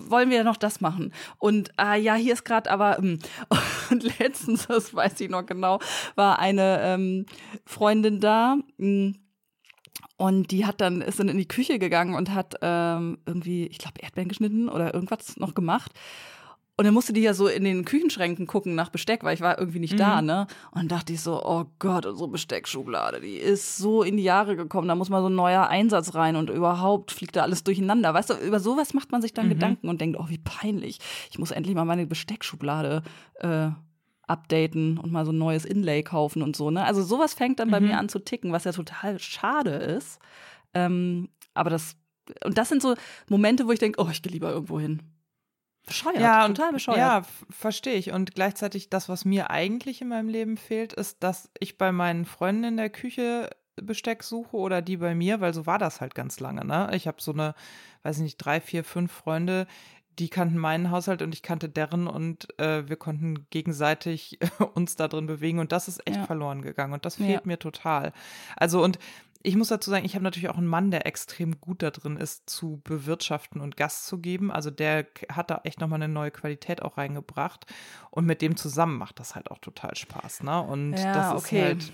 [0.10, 1.14] wollen wir ja noch das machen.
[1.38, 3.20] Und ah, ja, hier ist gerade aber ähm,
[3.92, 5.80] und letztens, das weiß ich noch genau,
[6.16, 7.28] war eine ähm,
[7.66, 8.56] Freundin da.
[8.78, 9.16] Mh, hm,
[10.18, 13.80] und die hat dann, ist dann in die Küche gegangen und hat ähm, irgendwie, ich
[13.80, 15.92] glaube, Erdbeeren geschnitten oder irgendwas noch gemacht.
[16.78, 19.58] Und dann musste die ja so in den Küchenschränken gucken nach Besteck, weil ich war
[19.58, 19.98] irgendwie nicht mhm.
[19.98, 20.48] da, ne?
[20.72, 24.90] Und dachte ich so, oh Gott, unsere Besteckschublade, die ist so in die Jahre gekommen,
[24.90, 28.14] da muss mal so ein neuer Einsatz rein und überhaupt fliegt da alles durcheinander.
[28.14, 29.52] Weißt du, über sowas macht man sich dann mhm.
[29.52, 31.00] Gedanken und denkt, oh, wie peinlich.
[31.32, 33.04] Ich muss endlich mal meine Besteckschublade
[33.40, 33.70] äh,
[34.28, 36.84] updaten und mal so ein neues Inlay kaufen und so, ne?
[36.84, 37.74] Also sowas fängt dann mhm.
[37.74, 40.20] bei mir an zu ticken, was ja total schade ist.
[40.74, 41.96] Ähm, aber das,
[42.44, 42.96] und das sind so
[43.30, 45.02] Momente, wo ich denke, oh, ich gehe lieber irgendwo hin.
[45.86, 46.98] Bescheuert, ja, total bescheuert.
[46.98, 48.12] Ja, verstehe ich.
[48.12, 52.26] Und gleichzeitig das, was mir eigentlich in meinem Leben fehlt, ist, dass ich bei meinen
[52.26, 56.16] Freunden in der Küche Besteck suche oder die bei mir, weil so war das halt
[56.16, 56.66] ganz lange.
[56.66, 56.90] Ne?
[56.94, 57.56] Ich habe so eine,
[58.04, 59.68] weiß ich nicht, drei, vier, fünf Freunde,
[60.18, 64.40] die kannten meinen Haushalt und ich kannte deren und äh, wir konnten gegenseitig
[64.74, 66.26] uns da drin bewegen und das ist echt ja.
[66.26, 67.42] verloren gegangen und das fehlt ja.
[67.44, 68.14] mir total.
[68.56, 68.98] Also und
[69.46, 72.18] ich muss dazu sagen, ich habe natürlich auch einen Mann, der extrem gut da drin
[72.18, 74.52] ist, zu bewirtschaften und Gast zu geben.
[74.52, 77.66] Also der hat da echt nochmal eine neue Qualität auch reingebracht.
[78.10, 80.44] Und mit dem zusammen macht das halt auch total Spaß.
[80.44, 80.62] Ne?
[80.62, 81.64] Und ja, das ist okay.
[81.64, 81.92] halt.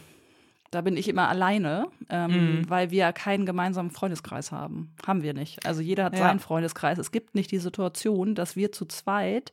[0.72, 2.70] Da bin ich immer alleine, ähm, mhm.
[2.70, 4.96] weil wir keinen gemeinsamen Freundeskreis haben.
[5.06, 5.66] Haben wir nicht.
[5.66, 6.20] Also jeder hat ja.
[6.20, 6.98] seinen Freundeskreis.
[6.98, 9.52] Es gibt nicht die Situation, dass wir zu zweit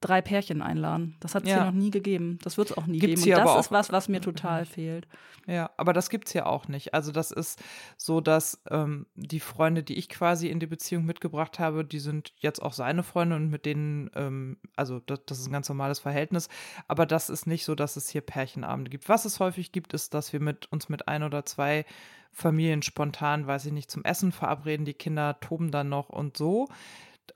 [0.00, 1.16] drei Pärchen einladen.
[1.20, 1.56] Das hat es ja.
[1.56, 2.38] hier noch nie gegeben.
[2.42, 3.38] Das wird es auch nie gibt's geben.
[3.38, 5.06] Und das ist was, was mir total fehlt.
[5.46, 6.94] Ja, aber das gibt es ja auch nicht.
[6.94, 7.62] Also das ist
[7.96, 12.32] so, dass ähm, die Freunde, die ich quasi in die Beziehung mitgebracht habe, die sind
[12.38, 15.98] jetzt auch seine Freunde und mit denen, ähm, also das, das, ist ein ganz normales
[15.98, 16.48] Verhältnis.
[16.88, 19.08] Aber das ist nicht so, dass es hier Pärchenabende gibt.
[19.08, 21.84] Was es häufig gibt, ist, dass wir mit uns mit ein oder zwei
[22.32, 24.86] Familien spontan, weiß ich nicht, zum Essen verabreden.
[24.86, 26.68] Die Kinder toben dann noch und so.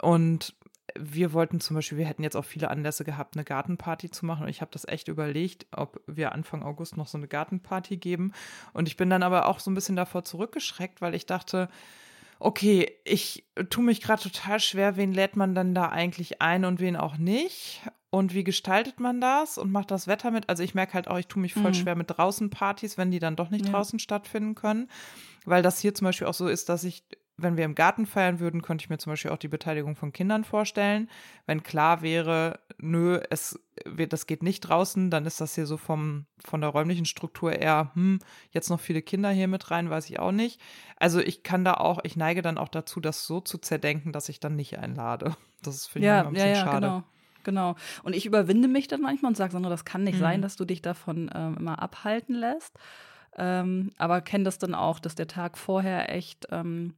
[0.01, 0.55] Und
[0.99, 4.45] wir wollten zum Beispiel, wir hätten jetzt auch viele Anlässe gehabt, eine Gartenparty zu machen.
[4.45, 8.33] Und ich habe das echt überlegt, ob wir Anfang August noch so eine Gartenparty geben.
[8.73, 11.69] Und ich bin dann aber auch so ein bisschen davor zurückgeschreckt, weil ich dachte,
[12.39, 16.81] okay, ich tue mich gerade total schwer, wen lädt man dann da eigentlich ein und
[16.81, 17.83] wen auch nicht?
[18.11, 20.49] Und wie gestaltet man das und macht das Wetter mit?
[20.49, 21.75] Also ich merke halt auch, ich tue mich voll mhm.
[21.75, 23.73] schwer mit draußen Partys, wenn die dann doch nicht ja.
[23.73, 24.89] draußen stattfinden können.
[25.45, 27.03] Weil das hier zum Beispiel auch so ist, dass ich
[27.37, 30.13] wenn wir im Garten feiern würden, könnte ich mir zum Beispiel auch die Beteiligung von
[30.13, 31.11] Kindern vorstellen.
[31.47, 33.59] Wenn klar wäre, nö, es
[34.09, 37.91] das geht nicht draußen, dann ist das hier so vom, von der räumlichen Struktur eher,
[37.95, 38.21] hm,
[38.53, 40.61] jetzt noch viele Kinder hier mit rein, weiß ich auch nicht.
[40.97, 44.29] Also ich kann da auch, ich neige dann auch dazu, das so zu zerdenken, dass
[44.29, 45.37] ich dann nicht einlade.
[45.63, 46.87] Das finde ich ja, ein bisschen ja, ja, schade.
[46.87, 47.03] Genau.
[47.43, 47.77] Genau.
[48.03, 50.21] Und ich überwinde mich dann manchmal und sage, Sandra, das kann nicht mhm.
[50.21, 52.79] sein, dass du dich davon ähm, immer abhalten lässt.
[53.37, 56.95] Ähm, aber kenne das dann auch, dass der Tag vorher echt ähm,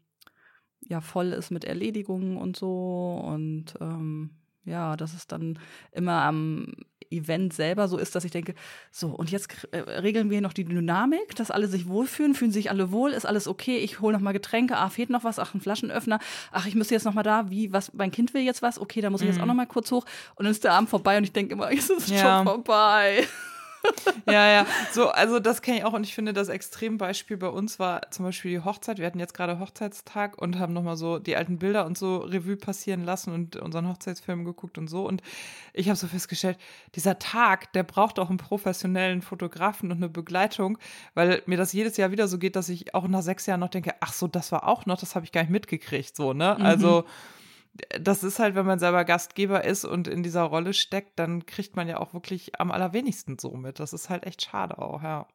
[0.88, 4.30] ja voll ist mit Erledigungen und so und ähm,
[4.64, 5.58] ja, dass es dann
[5.92, 6.74] immer am
[7.10, 8.54] Event selber so ist, dass ich denke,
[8.90, 12.68] so, und jetzt äh, regeln wir noch die Dynamik, dass alle sich wohlfühlen, fühlen sich
[12.68, 15.54] alle wohl, ist alles okay, ich hole noch mal Getränke, ah, fehlt noch was, ach,
[15.54, 16.18] ein Flaschenöffner,
[16.50, 19.00] ach, ich müsste jetzt noch mal da, wie, was, mein Kind will jetzt was, okay,
[19.00, 19.48] da muss ich jetzt auch mhm.
[19.48, 21.90] noch mal kurz hoch und dann ist der Abend vorbei und ich denke immer, jetzt
[21.90, 22.38] ist es ja.
[22.38, 23.22] schon vorbei.
[24.26, 24.66] ja, ja.
[24.92, 28.24] So, also das kenne ich auch und ich finde, das Extrembeispiel bei uns war zum
[28.24, 28.98] Beispiel die Hochzeit.
[28.98, 32.56] Wir hatten jetzt gerade Hochzeitstag und haben nochmal so die alten Bilder und so Revue
[32.56, 35.06] passieren lassen und unseren Hochzeitsfilm geguckt und so.
[35.06, 35.22] Und
[35.72, 36.58] ich habe so festgestellt,
[36.94, 40.78] dieser Tag, der braucht auch einen professionellen Fotografen und eine Begleitung,
[41.14, 43.68] weil mir das jedes Jahr wieder so geht, dass ich auch nach sechs Jahren noch
[43.68, 46.56] denke, ach so, das war auch noch, das habe ich gar nicht mitgekriegt, so, ne?
[46.58, 46.64] Mhm.
[48.00, 51.76] Das ist halt, wenn man selber Gastgeber ist und in dieser Rolle steckt, dann kriegt
[51.76, 53.80] man ja auch wirklich am allerwenigsten so mit.
[53.80, 55.26] Das ist halt echt schade auch, ja.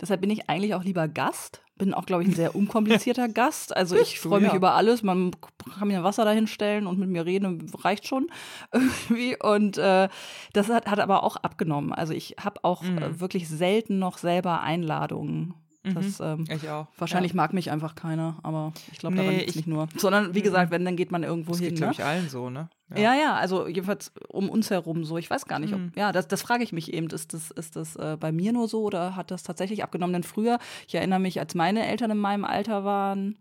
[0.00, 1.62] Deshalb bin ich eigentlich auch lieber Gast.
[1.76, 3.76] Bin auch, glaube ich, ein sehr unkomplizierter Gast.
[3.76, 4.56] Also ich freue mich ja.
[4.56, 5.02] über alles.
[5.02, 5.32] Man
[5.78, 8.28] kann mir Wasser dahinstellen und mit mir reden, reicht schon
[8.72, 9.36] irgendwie.
[9.40, 10.08] Und äh,
[10.52, 11.92] das hat, hat aber auch abgenommen.
[11.92, 12.98] Also ich habe auch mhm.
[12.98, 15.54] äh, wirklich selten noch selber Einladungen
[15.84, 16.24] das, mhm.
[16.24, 16.86] ähm, ich auch.
[16.96, 17.36] Wahrscheinlich ja.
[17.36, 19.88] mag mich einfach keiner, aber ich glaube, nee, daran liegt nicht nur.
[19.96, 21.70] Sondern wie gesagt, wenn, dann geht man irgendwo das hin.
[21.70, 21.94] Das geht, ne?
[21.94, 22.70] glaube ich, allen so, ne?
[22.90, 23.02] Ja.
[23.02, 23.14] ja.
[23.14, 25.18] ja, also jedenfalls um uns herum so.
[25.18, 25.92] Ich weiß gar nicht, ob, mhm.
[25.94, 27.08] ja, das, das frage ich mich eben.
[27.08, 30.14] Ist das, ist das äh, bei mir nur so oder hat das tatsächlich abgenommen?
[30.14, 33.36] Denn früher, ich erinnere mich, als meine Eltern in meinem Alter waren,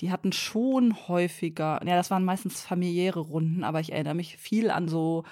[0.00, 4.70] die hatten schon häufiger, ja, das waren meistens familiäre Runden, aber ich erinnere mich viel
[4.70, 5.24] an so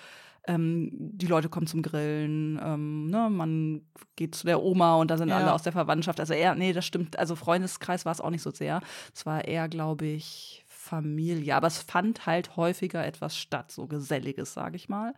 [0.46, 3.82] ähm, die Leute kommen zum Grillen, ähm, ne, man
[4.16, 5.37] geht zu der Oma und da sind ja.
[5.38, 6.20] alle aus der Verwandtschaft.
[6.20, 8.80] Also eher, nee, das stimmt, also Freundeskreis war es auch nicht so sehr.
[9.14, 11.56] Es war eher, glaube ich, Familie.
[11.56, 15.14] Aber es fand halt häufiger etwas statt, so Geselliges, sage ich mal.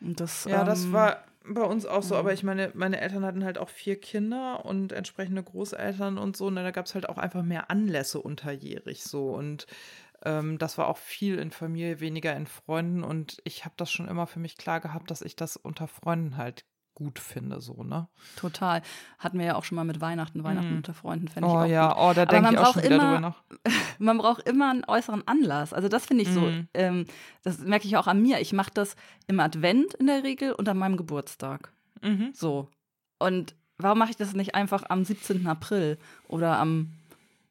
[0.00, 3.24] Und das, ja, ähm, das war bei uns auch so, aber ich meine, meine Eltern
[3.24, 6.46] hatten halt auch vier Kinder und entsprechende Großeltern und so.
[6.46, 9.30] Und da gab es halt auch einfach mehr Anlässe unterjährig so.
[9.30, 9.66] Und
[10.24, 13.04] ähm, das war auch viel in Familie, weniger in Freunden.
[13.04, 16.36] Und ich habe das schon immer für mich klar gehabt, dass ich das unter Freunden
[16.36, 16.64] halt
[16.98, 18.08] gut finde, so, ne?
[18.34, 18.82] Total.
[19.20, 20.78] Hatten wir ja auch schon mal mit Weihnachten, Weihnachten mm.
[20.78, 21.92] unter Freunden, fände ich oh, auch ja.
[21.92, 21.96] gut.
[22.00, 23.42] Oh, da denke ich auch schon wieder immer, drüber nach.
[24.00, 25.72] man braucht immer einen äußeren Anlass.
[25.72, 26.34] Also das finde ich mm.
[26.34, 26.68] so, mhm.
[26.74, 27.06] ähm,
[27.44, 28.40] das merke ich auch an mir.
[28.40, 28.96] Ich mache das
[29.28, 31.72] im Advent in der Regel und an meinem Geburtstag.
[32.02, 32.32] Mhm.
[32.34, 32.68] So.
[33.20, 35.46] Und warum mache ich das nicht einfach am 17.
[35.46, 36.94] April oder am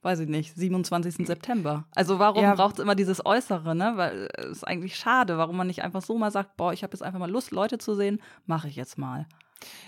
[0.02, 1.28] weiß ich nicht, 27.
[1.28, 1.86] September.
[1.96, 2.56] Also warum ja.
[2.56, 3.94] braucht es immer dieses Äußere, ne?
[3.96, 6.94] Weil es ist eigentlich schade, warum man nicht einfach so mal sagt, boah, ich habe
[6.94, 9.26] jetzt einfach mal Lust, Leute zu sehen, mache ich jetzt mal.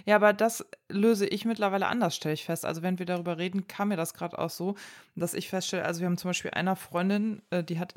[0.06, 2.66] Ja, aber das löse ich mittlerweile anders, stelle ich fest.
[2.66, 4.76] Also wenn wir darüber reden, kam mir das gerade auch so,
[5.16, 7.94] dass ich feststelle, also wir haben zum Beispiel einer Freundin, äh, die hat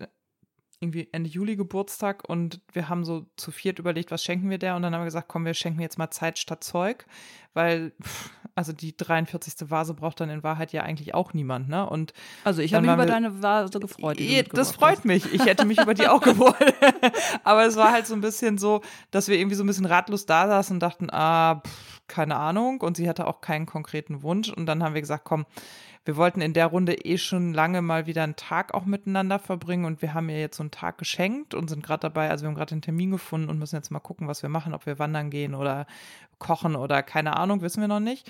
[0.80, 4.74] irgendwie Ende Juli Geburtstag und wir haben so zu viert überlegt, was schenken wir der
[4.74, 7.06] und dann haben wir gesagt, komm, wir schenken jetzt mal Zeit statt Zeug,
[7.54, 7.92] weil
[8.54, 9.70] also die 43.
[9.70, 11.88] Vase braucht dann in Wahrheit ja eigentlich auch niemand, ne?
[11.88, 12.12] Und
[12.44, 14.18] also ich habe mich über deine Vase gefreut.
[14.52, 15.04] das freut hast.
[15.04, 15.32] mich.
[15.32, 16.74] Ich hätte mich über die auch gefreut.
[17.44, 20.26] Aber es war halt so ein bisschen so, dass wir irgendwie so ein bisschen ratlos
[20.26, 24.50] da saßen und dachten, ah, pff, keine Ahnung und sie hatte auch keinen konkreten Wunsch
[24.50, 25.46] und dann haben wir gesagt, komm,
[26.04, 29.84] wir wollten in der Runde eh schon lange mal wieder einen Tag auch miteinander verbringen
[29.84, 32.48] und wir haben ihr jetzt so einen Tag geschenkt und sind gerade dabei, also wir
[32.48, 34.98] haben gerade einen Termin gefunden und müssen jetzt mal gucken, was wir machen, ob wir
[34.98, 35.86] wandern gehen oder
[36.38, 38.28] kochen oder keine Ahnung, wissen wir noch nicht.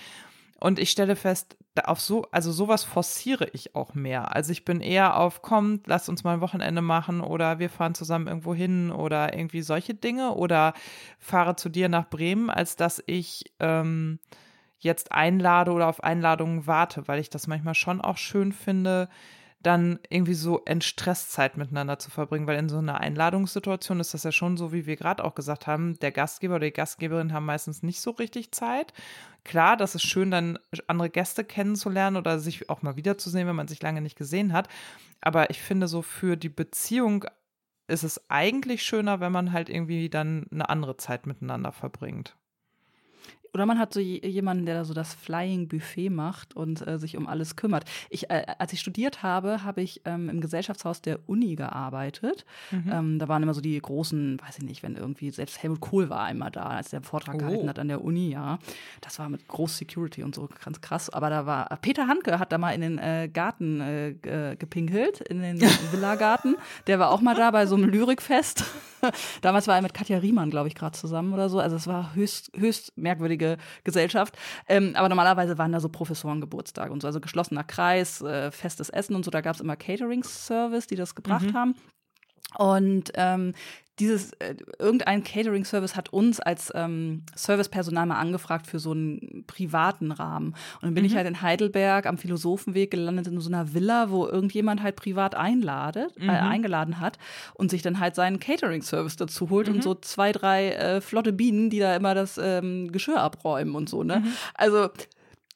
[0.60, 4.36] Und ich stelle fest, auf so, also sowas forciere ich auch mehr.
[4.36, 7.96] Also ich bin eher auf, kommt, lasst uns mal ein Wochenende machen oder wir fahren
[7.96, 10.74] zusammen irgendwo hin oder irgendwie solche Dinge oder
[11.18, 14.20] fahre zu dir nach Bremen, als dass ich ähm,
[14.82, 19.08] jetzt einlade oder auf Einladungen warte, weil ich das manchmal schon auch schön finde,
[19.62, 24.32] dann irgendwie so Entstresszeit miteinander zu verbringen, weil in so einer Einladungssituation ist das ja
[24.32, 27.82] schon so, wie wir gerade auch gesagt haben, der Gastgeber oder die Gastgeberin haben meistens
[27.82, 28.92] nicht so richtig Zeit.
[29.44, 33.68] Klar, das ist schön, dann andere Gäste kennenzulernen oder sich auch mal wiederzusehen, wenn man
[33.68, 34.68] sich lange nicht gesehen hat.
[35.20, 37.24] Aber ich finde so für die Beziehung
[37.86, 42.36] ist es eigentlich schöner, wenn man halt irgendwie dann eine andere Zeit miteinander verbringt.
[43.54, 47.16] Oder man hat so jemanden, der da so das Flying Buffet macht und äh, sich
[47.16, 47.84] um alles kümmert.
[48.08, 52.46] Ich, äh, als ich studiert habe, habe ich ähm, im Gesellschaftshaus der Uni gearbeitet.
[52.70, 52.90] Mhm.
[52.90, 56.08] Ähm, da waren immer so die großen, weiß ich nicht, wenn irgendwie, selbst Helmut Kohl
[56.08, 57.38] war einmal da, als der einen Vortrag oh.
[57.38, 58.58] gehalten hat an der Uni, ja.
[59.02, 61.10] Das war mit groß Security und so, ganz krass.
[61.10, 65.42] Aber da war, Peter Handke hat da mal in den äh, Garten äh, gepinkelt, in
[65.42, 65.60] den
[65.92, 66.56] Villagarten.
[66.86, 68.64] Der war auch mal da bei so einem Lyrikfest.
[69.42, 71.58] Damals war er mit Katja Riemann, glaube ich, gerade zusammen oder so.
[71.58, 72.96] Also es war höchst, höchst
[73.42, 74.36] merkwürdige Gesellschaft.
[74.68, 79.14] Ähm, aber normalerweise waren da so Professorengeburtstage und so, also geschlossener Kreis, äh, festes Essen
[79.14, 79.30] und so.
[79.30, 81.54] Da gab es immer Catering-Service, die das gebracht mhm.
[81.54, 81.74] haben.
[82.58, 83.54] Und ähm,
[83.98, 90.12] dieses, äh, irgendein Catering-Service hat uns als ähm, Servicepersonal mal angefragt für so einen privaten
[90.12, 90.48] Rahmen.
[90.48, 91.10] Und dann bin mhm.
[91.10, 95.34] ich halt in Heidelberg am Philosophenweg gelandet in so einer Villa, wo irgendjemand halt privat
[95.34, 96.30] einladet, äh, mhm.
[96.30, 97.18] äh, eingeladen hat
[97.54, 99.76] und sich dann halt seinen Catering-Service dazu holt mhm.
[99.76, 103.88] und so zwei, drei äh, flotte Bienen, die da immer das ähm, Geschirr abräumen und
[103.88, 104.20] so, ne?
[104.20, 104.32] Mhm.
[104.54, 104.88] Also,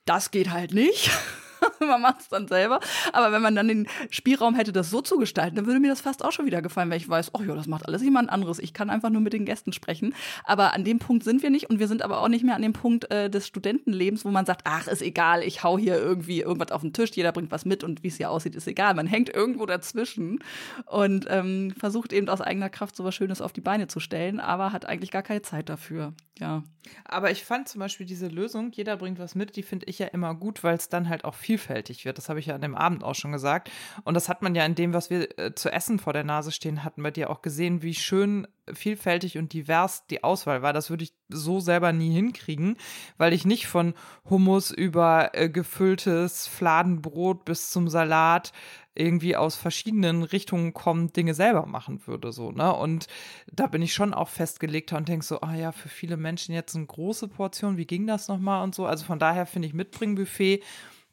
[0.05, 1.11] das geht halt nicht.
[1.81, 2.81] man macht es dann selber.
[3.13, 6.01] Aber wenn man dann den Spielraum hätte, das so zu gestalten, dann würde mir das
[6.01, 8.59] fast auch schon wieder gefallen, weil ich weiß, oh ja, das macht alles jemand anderes.
[8.59, 10.15] Ich kann einfach nur mit den Gästen sprechen.
[10.45, 12.63] Aber an dem Punkt sind wir nicht und wir sind aber auch nicht mehr an
[12.63, 16.41] dem Punkt äh, des Studentenlebens, wo man sagt, ach, ist egal, ich hau hier irgendwie
[16.41, 18.95] irgendwas auf den Tisch, jeder bringt was mit und wie es hier aussieht, ist egal.
[18.95, 20.41] Man hängt irgendwo dazwischen
[20.87, 24.41] und ähm, versucht eben aus eigener Kraft so was Schönes auf die Beine zu stellen,
[24.41, 26.13] aber hat eigentlich gar keine Zeit dafür.
[26.39, 26.63] Ja.
[27.05, 30.07] Aber ich fand zum Beispiel diese Lösung, jeder bringt was mit, die finde ich ja
[30.09, 32.19] immer gut, weil es dann halt auch vielfältig wird.
[32.19, 33.71] Das habe ich ja an dem Abend auch schon gesagt.
[34.05, 36.51] Und das hat man ja in dem, was wir äh, zu essen vor der Nase
[36.51, 40.73] stehen hatten, bei dir auch gesehen, wie schön vielfältig und divers die Auswahl war.
[40.73, 42.77] Das würde ich so selber nie hinkriegen,
[43.17, 43.95] weil ich nicht von
[44.29, 48.53] Hummus über äh, gefülltes Fladenbrot bis zum Salat
[48.97, 52.75] irgendwie aus verschiedenen Richtungen kommt, Dinge selber machen würde, so, ne?
[52.75, 53.07] Und
[53.53, 56.75] da bin ich schon auch festgelegter und denke so, ah ja, für viele Menschen jetzt
[56.75, 58.87] eine große Portion, wie ging das nochmal und so.
[58.87, 60.63] Also von daher finde ich Mitbringbuffet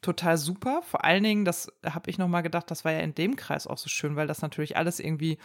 [0.04, 0.82] total super.
[0.82, 3.78] Vor allen Dingen, das habe ich nochmal gedacht, das war ja in dem Kreis auch
[3.78, 5.38] so schön, weil das natürlich alles irgendwie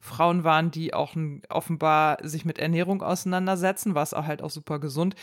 [0.00, 1.14] Frauen waren, die auch
[1.48, 5.14] offenbar sich mit Ernährung auseinandersetzen, war es auch halt auch super gesund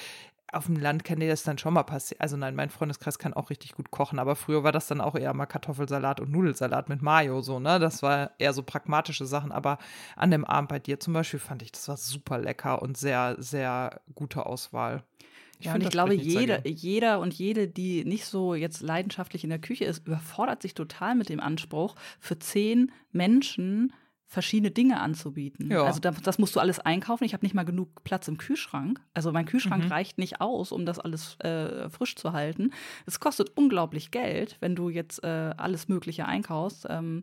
[0.51, 2.19] auf dem Land kann dir das dann schon mal passieren.
[2.21, 5.15] Also nein, mein Freundeskreis kann auch richtig gut kochen, aber früher war das dann auch
[5.15, 7.79] eher mal Kartoffelsalat und Nudelsalat mit Mayo, so, ne?
[7.79, 9.77] Das war eher so pragmatische Sachen, aber
[10.15, 13.35] an dem Abend bei dir zum Beispiel fand ich, das war super lecker und sehr,
[13.39, 15.03] sehr gute Auswahl.
[15.61, 19.51] Ich ja, und ich glaube, jeder, jeder und jede, die nicht so jetzt leidenschaftlich in
[19.51, 23.93] der Küche ist, überfordert sich total mit dem Anspruch, für zehn Menschen
[24.25, 25.69] verschiedene Dinge anzubieten.
[25.69, 25.83] Ja.
[25.83, 27.25] Also das, das, musst du alles einkaufen.
[27.25, 28.99] Ich habe nicht mal genug Platz im Kühlschrank.
[29.13, 29.91] Also mein Kühlschrank mhm.
[29.91, 32.71] reicht nicht aus, um das alles äh, frisch zu halten.
[33.05, 36.87] Es kostet unglaublich Geld, wenn du jetzt äh, alles Mögliche einkaufst.
[36.89, 37.21] Ähm,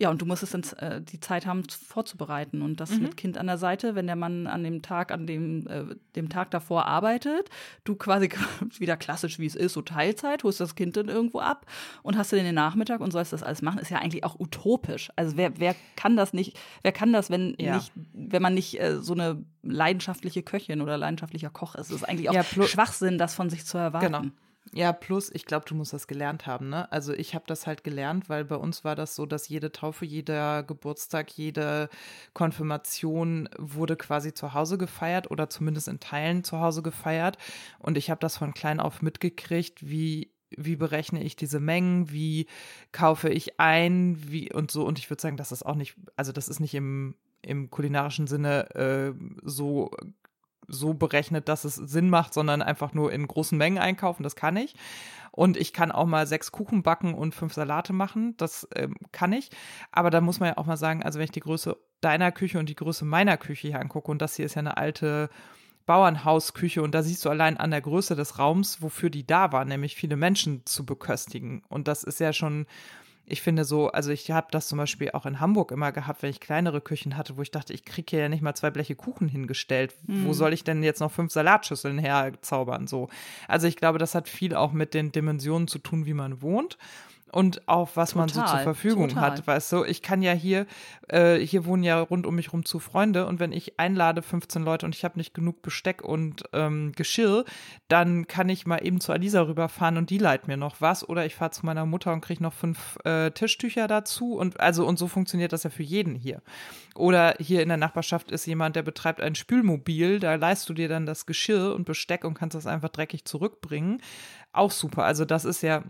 [0.00, 2.62] ja, und du musstest dann äh, die Zeit haben, vorzubereiten.
[2.62, 3.02] Und das mhm.
[3.02, 6.28] mit Kind an der Seite, wenn der Mann an dem Tag, an dem, äh, dem
[6.28, 7.50] Tag davor arbeitet,
[7.82, 8.30] du quasi
[8.78, 11.66] wieder klassisch, wie es ist, so Teilzeit, holst das Kind dann irgendwo ab
[12.04, 15.10] und hast dann den Nachmittag und sollst das alles machen, ist ja eigentlich auch utopisch.
[15.16, 17.74] Also wer, wer kann das nicht, wer kann das, wenn ja.
[17.74, 21.90] nicht, wenn man nicht äh, so eine leidenschaftliche Köchin oder leidenschaftlicher Koch ist?
[21.90, 24.06] Das ist eigentlich auch ja, Schwachsinn, das von sich zu erwarten.
[24.06, 24.22] Genau.
[24.74, 26.90] Ja, plus, ich glaube, du musst das gelernt haben, ne?
[26.92, 30.04] Also ich habe das halt gelernt, weil bei uns war das so, dass jede Taufe,
[30.04, 31.88] jeder Geburtstag, jede
[32.34, 37.38] Konfirmation wurde quasi zu Hause gefeiert oder zumindest in Teilen zu Hause gefeiert.
[37.78, 42.46] Und ich habe das von klein auf mitgekriegt, wie wie berechne ich diese Mengen, wie
[42.90, 44.86] kaufe ich ein, wie und so.
[44.86, 48.26] Und ich würde sagen, das ist auch nicht, also das ist nicht im, im kulinarischen
[48.26, 49.90] Sinne äh, so
[50.68, 54.22] so berechnet, dass es Sinn macht, sondern einfach nur in großen Mengen einkaufen.
[54.22, 54.74] Das kann ich.
[55.32, 58.36] Und ich kann auch mal sechs Kuchen backen und fünf Salate machen.
[58.36, 59.50] Das ähm, kann ich.
[59.92, 62.58] Aber da muss man ja auch mal sagen, also wenn ich die Größe deiner Küche
[62.58, 65.30] und die Größe meiner Küche hier angucke, und das hier ist ja eine alte
[65.86, 69.64] Bauernhausküche und da siehst du allein an der Größe des Raums, wofür die da war,
[69.64, 71.62] nämlich viele Menschen zu beköstigen.
[71.68, 72.66] Und das ist ja schon
[73.28, 76.30] ich finde so, also ich habe das zum Beispiel auch in Hamburg immer gehabt, wenn
[76.30, 78.94] ich kleinere Küchen hatte, wo ich dachte, ich kriege hier ja nicht mal zwei Bleche
[78.94, 79.94] Kuchen hingestellt.
[80.06, 80.26] Mhm.
[80.26, 82.86] Wo soll ich denn jetzt noch fünf Salatschüsseln herzaubern?
[82.86, 83.08] So.
[83.46, 86.78] Also ich glaube, das hat viel auch mit den Dimensionen zu tun, wie man wohnt
[87.32, 89.32] und auch was total, man so zur Verfügung total.
[89.32, 89.84] hat, weißt du.
[89.84, 90.66] Ich kann ja hier,
[91.08, 94.62] äh, hier wohnen ja rund um mich rum zu Freunde und wenn ich einlade 15
[94.62, 97.44] Leute und ich habe nicht genug Besteck und ähm, Geschirr,
[97.88, 101.26] dann kann ich mal eben zu Alisa rüberfahren und die leiht mir noch was oder
[101.26, 104.98] ich fahre zu meiner Mutter und kriege noch fünf äh, Tischtücher dazu und also und
[104.98, 106.42] so funktioniert das ja für jeden hier.
[106.94, 110.88] Oder hier in der Nachbarschaft ist jemand, der betreibt ein Spülmobil, da leist du dir
[110.88, 114.02] dann das Geschirr und Besteck und kannst das einfach dreckig zurückbringen.
[114.52, 115.04] Auch super.
[115.04, 115.84] Also das ist ja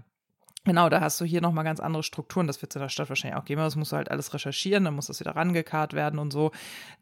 [0.69, 2.47] Genau, da hast du hier nochmal ganz andere Strukturen.
[2.47, 3.63] Das wird es in der Stadt wahrscheinlich auch geben.
[3.63, 6.53] Das musst du halt alles recherchieren, dann muss das wieder rangekarrt werden und so.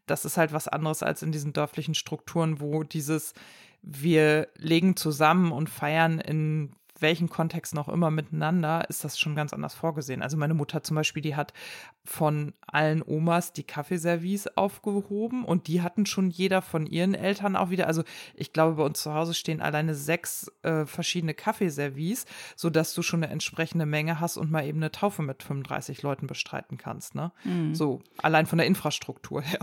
[0.05, 3.33] Das ist halt was anderes als in diesen dörflichen Strukturen, wo dieses
[3.81, 9.53] wir legen zusammen und feiern in welchen Kontexten auch immer miteinander, ist das schon ganz
[9.53, 10.21] anders vorgesehen.
[10.21, 11.53] Also meine Mutter zum Beispiel, die hat
[12.03, 17.69] von allen Omas die Kaffeeservice aufgehoben und die hatten schon jeder von ihren Eltern auch
[17.69, 17.87] wieder.
[17.87, 23.01] Also ich glaube, bei uns zu Hause stehen alleine sechs äh, verschiedene Kaffeeservice, sodass du
[23.01, 27.15] schon eine entsprechende Menge hast und mal eben eine Taufe mit 35 Leuten bestreiten kannst.
[27.15, 27.31] Ne?
[27.43, 27.75] Mhm.
[27.75, 29.59] So, allein von der Infrastruktur her.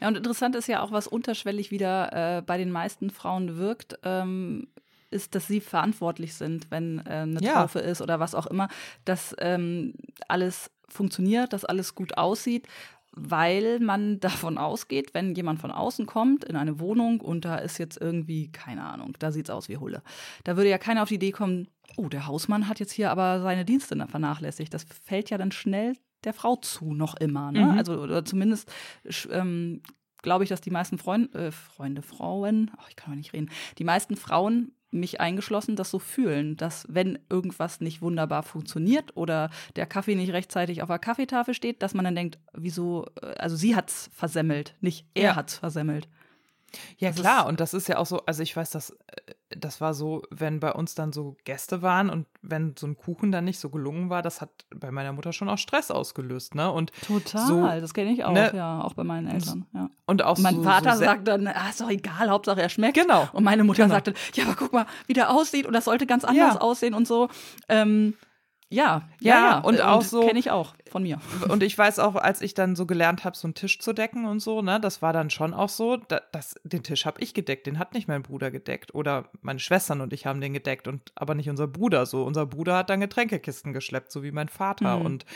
[0.00, 3.98] Ja, und interessant ist ja auch, was unterschwellig wieder äh, bei den meisten Frauen wirkt.
[4.02, 4.68] Ähm,
[5.10, 7.62] ist, dass sie verantwortlich sind, wenn äh, eine ja.
[7.62, 8.68] Taufe ist oder was auch immer,
[9.04, 9.94] dass ähm,
[10.28, 12.66] alles funktioniert, dass alles gut aussieht,
[13.12, 17.78] weil man davon ausgeht, wenn jemand von außen kommt in eine Wohnung und da ist
[17.78, 20.02] jetzt irgendwie, keine Ahnung, da sieht es aus wie Hulle.
[20.44, 23.40] Da würde ja keiner auf die Idee kommen, oh, der Hausmann hat jetzt hier aber
[23.40, 24.72] seine Dienste vernachlässigt.
[24.74, 27.52] Das fällt ja dann schnell der Frau zu, noch immer.
[27.52, 27.64] Ne?
[27.64, 27.78] Mhm.
[27.78, 28.70] Also oder zumindest
[29.30, 29.82] ähm,
[30.22, 33.50] glaube ich, dass die meisten Freund, äh, Freunde, Frauen, oh, ich kann mal nicht reden,
[33.78, 39.50] die meisten Frauen mich eingeschlossen, das so fühlen, dass wenn irgendwas nicht wunderbar funktioniert oder
[39.76, 43.56] der Kaffee nicht rechtzeitig auf der Kaffeetafel steht, dass man dann denkt, wieso, äh, also
[43.56, 45.36] sie hat's versemmelt, nicht er ja.
[45.36, 46.08] hat's versemmelt.
[46.98, 48.94] Ja, das klar, und das ist ja auch so, also ich weiß, dass äh,
[49.50, 53.30] das war so, wenn bei uns dann so Gäste waren und wenn so ein Kuchen
[53.30, 56.70] dann nicht so gelungen war, das hat bei meiner Mutter schon auch Stress ausgelöst, ne?
[56.72, 58.50] Und Total, so, das kenne ich auch, ne?
[58.54, 59.66] ja, auch bei meinen Eltern.
[59.72, 59.88] Ja.
[60.06, 62.68] Und auch Und mein so, Vater so sagt dann, ah, ist doch egal, Hauptsache er
[62.68, 62.94] schmeckt.
[62.98, 63.28] Genau.
[63.32, 63.94] Und meine Mutter Genau.
[63.94, 66.60] sagt dann, ja, aber guck mal, wie der aussieht und das sollte ganz anders Ja.
[66.60, 67.28] aussehen und so.
[67.68, 68.14] Ähm,
[68.68, 69.58] ja, Ja, ja, ja.
[69.60, 71.18] und auch so- Kenne ich auch von mir.
[71.48, 74.24] Und ich weiß auch, als ich dann so gelernt habe, so einen Tisch zu decken
[74.24, 77.34] und so, ne, das war dann schon auch so, da, das, den Tisch habe ich
[77.34, 78.94] gedeckt, den hat nicht mein Bruder gedeckt.
[78.94, 82.22] Oder meine Schwestern und ich haben den gedeckt und aber nicht unser Bruder so.
[82.24, 84.98] Unser Bruder hat dann Getränkekisten geschleppt, so wie mein Vater.
[84.98, 85.04] Mhm.
[85.06, 85.26] Und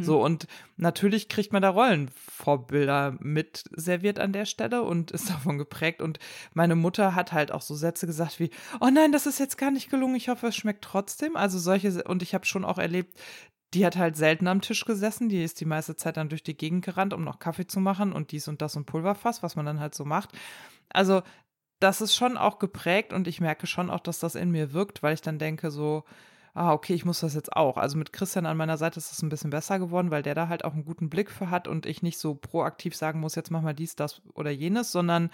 [0.00, 0.46] so, und
[0.76, 6.02] natürlich kriegt man da Rollenvorbilder mit serviert an der Stelle und ist davon geprägt.
[6.02, 6.18] Und
[6.54, 9.70] meine Mutter hat halt auch so Sätze gesagt wie, oh nein, das ist jetzt gar
[9.70, 11.36] nicht gelungen, ich hoffe, es schmeckt trotzdem.
[11.36, 13.18] Also solche, und ich habe schon auch erlebt,
[13.74, 15.28] die hat halt selten am Tisch gesessen.
[15.28, 18.12] Die ist die meiste Zeit dann durch die Gegend gerannt, um noch Kaffee zu machen
[18.12, 20.30] und dies und das und Pulverfass, was man dann halt so macht.
[20.88, 21.22] Also,
[21.80, 25.02] das ist schon auch geprägt und ich merke schon auch, dass das in mir wirkt,
[25.02, 26.04] weil ich dann denke so,
[26.54, 27.76] ah, okay, ich muss das jetzt auch.
[27.76, 30.48] Also mit Christian an meiner Seite ist es ein bisschen besser geworden, weil der da
[30.48, 33.52] halt auch einen guten Blick für hat und ich nicht so proaktiv sagen muss, jetzt
[33.52, 35.30] mach mal dies, das oder jenes, sondern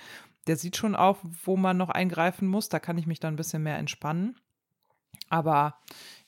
[0.46, 2.68] der sieht schon auch, wo man noch eingreifen muss.
[2.68, 4.37] Da kann ich mich dann ein bisschen mehr entspannen.
[5.30, 5.78] Aber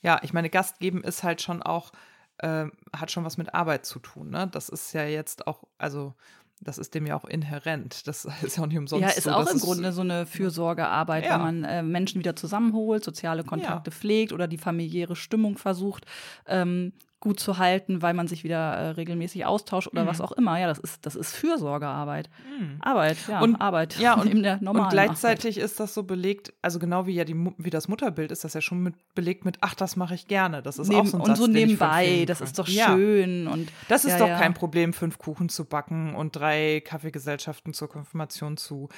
[0.06, 1.90] ja, ich meine, Gast geben ist halt schon auch,
[2.38, 2.66] äh,
[2.96, 4.30] hat schon was mit Arbeit zu tun.
[4.30, 4.48] Ne?
[4.52, 6.14] Das ist ja jetzt auch, also
[6.60, 8.06] das ist dem ja auch inhärent.
[8.06, 9.02] Das ist ja auch nicht umsonst.
[9.02, 9.32] Ja, ist so.
[9.32, 11.34] auch das im Grunde so eine Fürsorgearbeit, Ja.
[11.34, 16.06] wenn man äh, Menschen wieder zusammenholt, soziale Kontakte pflegt oder die familiäre Stimmung versucht
[16.46, 16.92] ähm,
[17.26, 20.06] gut zu halten, weil man sich wieder äh, regelmäßig austauscht oder Mhm.
[20.06, 20.58] was auch immer.
[20.60, 22.30] Ja, das ist, das ist Fürsorgearbeit.
[22.58, 22.78] Mhm.
[22.82, 23.98] Arbeit, ja, Und- Arbeit.
[23.98, 27.24] ja, und- neben der normalen Und gleichzeitig ist das so belegt, also genau wie ja
[27.24, 30.28] die, wie das Mutterbild ist das ja schon mit, belegt mit, ach, das mache ich
[30.28, 30.62] gerne.
[30.62, 32.86] Das ist Neben, auch so ein und Satz, so nebenbei, das ist doch Ja.
[32.94, 34.38] schön und Das ist Ja, doch ja.
[34.38, 38.88] kein Problem, fünf Kuchen zu backen und drei Kaffeegesellschaften zur Konfirmation zu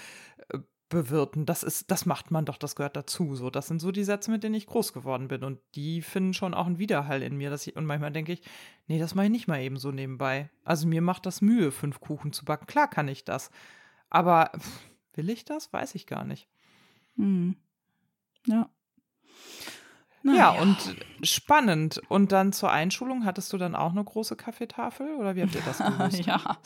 [0.53, 1.47] äh, bewirten.
[1.47, 3.35] Das ist, das macht man doch, das gehört dazu.
[3.37, 5.45] So, das sind so die Sätze, mit denen ich groß geworden bin.
[5.45, 7.51] Und die finden schon auch einen Widerhall in mir.
[7.51, 8.43] Dass ich, und manchmal denke ich,
[8.87, 10.51] nee, das mache ich nicht mal eben so nebenbei.
[10.65, 12.67] Also mir macht das Mühe, fünf Kuchen zu backen.
[12.67, 13.51] Klar kann ich das.
[14.11, 14.81] Aber pff,
[15.15, 15.73] will ich das?
[15.73, 16.49] Weiß ich gar nicht.
[17.17, 17.57] hm.
[18.47, 18.69] ja.
[20.25, 20.51] Ja, Naja.
[20.63, 20.77] und
[21.23, 22.01] spannend.
[22.09, 25.63] Und dann zur Einschulung hattest du dann auch eine große Kaffeetafel oder wie habt ihr
[25.65, 26.25] das gelöst?
[26.27, 26.59] ja,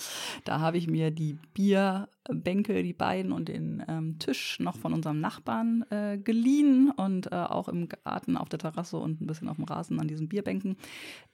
[0.44, 5.20] da habe ich mir die Bierbänke, die beiden und den ähm, Tisch noch von unserem
[5.20, 9.56] Nachbarn äh, geliehen und äh, auch im Garten auf der Terrasse und ein bisschen auf
[9.56, 10.76] dem Rasen an diesen Bierbänken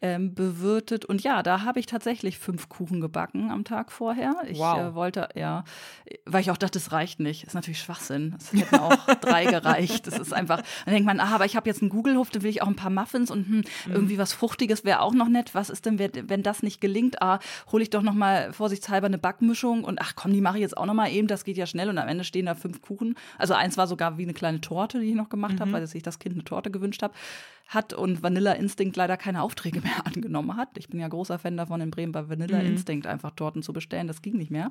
[0.00, 1.04] ähm, bewirtet.
[1.04, 4.34] Und ja, da habe ich tatsächlich fünf Kuchen gebacken am Tag vorher.
[4.48, 4.78] Ich Wow.
[4.78, 5.64] äh, wollte, ja,
[6.26, 7.42] weil ich auch dachte, das reicht nicht.
[7.42, 8.34] Das ist natürlich Schwachsinn.
[8.38, 10.06] Es hätten auch drei gereicht.
[10.06, 12.50] Das ist einfach, dann denkt man, ah, aber ich habe jetzt einen Google-Hof, da will
[12.50, 15.54] ich auch ein paar Muffins und hm, irgendwie was Fruchtiges wäre auch noch nett.
[15.54, 17.20] Was ist denn, wenn, das nicht gelingt?
[17.22, 17.38] Ah,
[17.72, 20.76] hole ich doch noch mal vorsichtshalber eine Backmischung und ach komm, die mache ich jetzt
[20.76, 23.14] auch noch mal eben, das geht ja schnell und am Ende stehen da fünf Kuchen.
[23.38, 26.02] Also eins war sogar wie eine kleine Torte, die ich noch gemacht habe, weil sich
[26.02, 27.12] das Kind eine Torte gewünscht hat
[27.68, 30.70] hat und Vanilla Instinct leider keine Aufträge mehr angenommen hat.
[30.78, 34.08] Ich bin ja großer Fan davon, in Bremen bei Vanilla Instinct einfach Torten zu bestellen.
[34.08, 34.70] Das ging nicht mehr.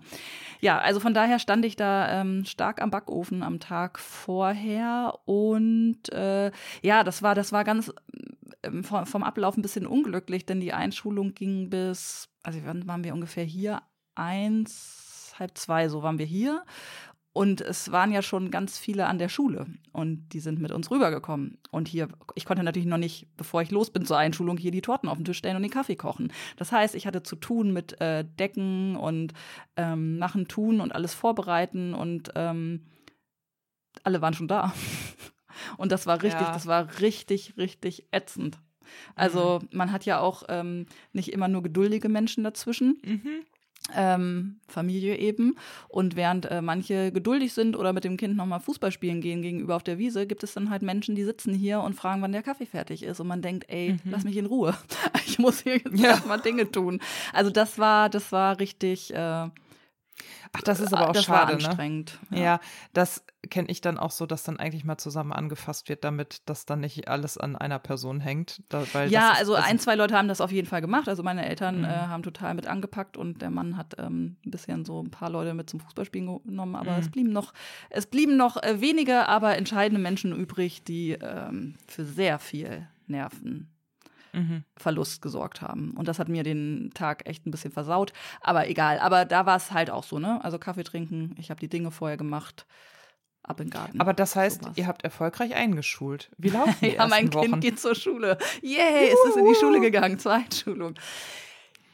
[0.59, 6.11] Ja, also von daher stand ich da ähm, stark am Backofen am Tag vorher und
[6.11, 7.93] äh, ja, das war, das war ganz
[8.63, 13.03] ähm, vom, vom Ablauf ein bisschen unglücklich, denn die Einschulung ging bis, also wann waren
[13.03, 13.81] wir ungefähr hier?
[14.15, 16.63] Eins, halb zwei, so waren wir hier.
[17.37, 20.89] Und es waren ja schon ganz viele an der Schule und die sind mit uns
[20.89, 21.59] rübergekommen.
[21.69, 24.81] Und hier, ich konnte natürlich noch nicht, bevor ich los bin zur Einschulung, hier die
[24.81, 26.33] Torten auf den Tisch stellen und den Kaffee kochen.
[26.55, 29.33] Das heißt, ich hatte zu tun mit äh, Decken und
[29.75, 32.87] ähm, machen, tun und alles vorbereiten und ähm,
[34.03, 34.73] alle waren schon da.
[35.77, 36.53] Und das war richtig, Ja.
[36.53, 38.59] das war richtig, richtig ätzend.
[39.15, 43.43] Also man hat ja auch ähm, nicht immer nur geduldige Menschen dazwischen Mhm.
[43.95, 45.55] Ähm, Familie eben.
[45.87, 49.75] Und während äh, manche geduldig sind oder mit dem Kind nochmal Fußball spielen gehen gegenüber
[49.75, 52.43] auf der Wiese, gibt es dann halt Menschen, die sitzen hier und fragen, wann der
[52.43, 53.19] Kaffee fertig ist.
[53.19, 54.75] Und man denkt, ey, lass mich in Ruhe.
[55.27, 56.09] Ich muss hier jetzt Ja.
[56.11, 56.99] erstmal Dinge tun.
[57.33, 59.13] Also das war, das war richtig.
[59.13, 59.47] Äh,
[60.53, 61.67] Ach, das ist aber auch das schade, war ne?
[61.67, 62.19] anstrengend.
[62.31, 62.59] Ja,
[62.93, 66.65] das kenne ich dann auch so, dass dann eigentlich mal zusammen angefasst wird, damit das
[66.65, 68.61] dann nicht alles an einer Person hängt.
[68.69, 71.07] Da, Ja, ist, also ein, zwei Leute haben das auf jeden Fall gemacht.
[71.07, 71.83] Also meine Eltern Mhm.
[71.85, 75.29] äh, haben total mit angepackt und der Mann hat ähm, ein bisschen so ein paar
[75.29, 76.99] Leute mit zum Fußballspielen genommen, aber Mhm.
[76.99, 77.53] es blieben noch,
[77.89, 83.69] es blieben noch äh, wenige, aber entscheidende Menschen übrig, die ähm, für sehr viel Nerven.
[84.37, 84.63] Mhm.
[84.77, 85.91] Verlust gesorgt haben.
[85.97, 88.13] Und das hat mir den Tag echt ein bisschen versaut.
[88.41, 88.99] Aber egal.
[88.99, 90.43] Aber da war es halt auch so, ne?
[90.43, 92.65] Also Kaffee trinken, ich habe die Dinge vorher gemacht.
[93.43, 94.01] Ab in den Garten.
[94.01, 94.77] Aber das heißt, Sowas.
[94.77, 96.29] ihr habt erfolgreich eingeschult.
[96.37, 97.51] Wie laufen die Ja, mein Wochen?
[97.51, 98.37] Kind geht zur Schule.
[98.61, 100.95] Yay, ist es in die Schule gegangen, zur Einschulung.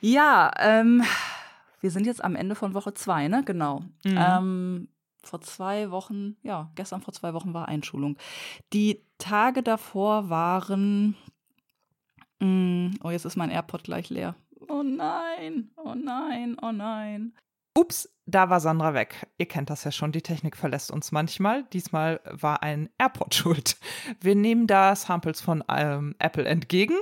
[0.02, 1.04] Ja, ähm,
[1.80, 3.44] wir sind jetzt am Ende von Woche zwei, ne?
[3.46, 3.82] Genau.
[4.04, 4.18] Mhm.
[4.18, 4.88] Ähm,
[5.24, 8.18] vor zwei Wochen, ja, gestern vor zwei Wochen war Einschulung.
[8.74, 11.16] Die Tage davor waren,
[12.40, 14.36] mm, oh, jetzt ist mein AirPod gleich leer.
[14.70, 17.34] Oh nein, oh nein, oh nein.
[17.78, 19.28] Ups, da war Sandra weg.
[19.38, 21.64] Ihr kennt das ja schon, die Technik verlässt uns manchmal.
[21.74, 23.78] Diesmal war ein AirPod schuld.
[24.22, 26.96] Wir nehmen da Samples von ähm, Apple entgegen.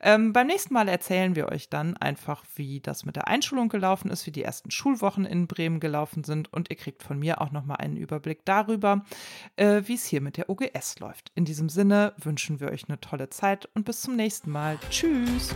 [0.00, 4.10] Ähm, beim nächsten Mal erzählen wir euch dann einfach, wie das mit der Einschulung gelaufen
[4.10, 7.50] ist, wie die ersten Schulwochen in Bremen gelaufen sind und ihr kriegt von mir auch
[7.50, 9.04] nochmal einen Überblick darüber,
[9.56, 11.32] äh, wie es hier mit der OGS läuft.
[11.34, 14.78] In diesem Sinne wünschen wir euch eine tolle Zeit und bis zum nächsten Mal.
[14.90, 15.54] Tschüss!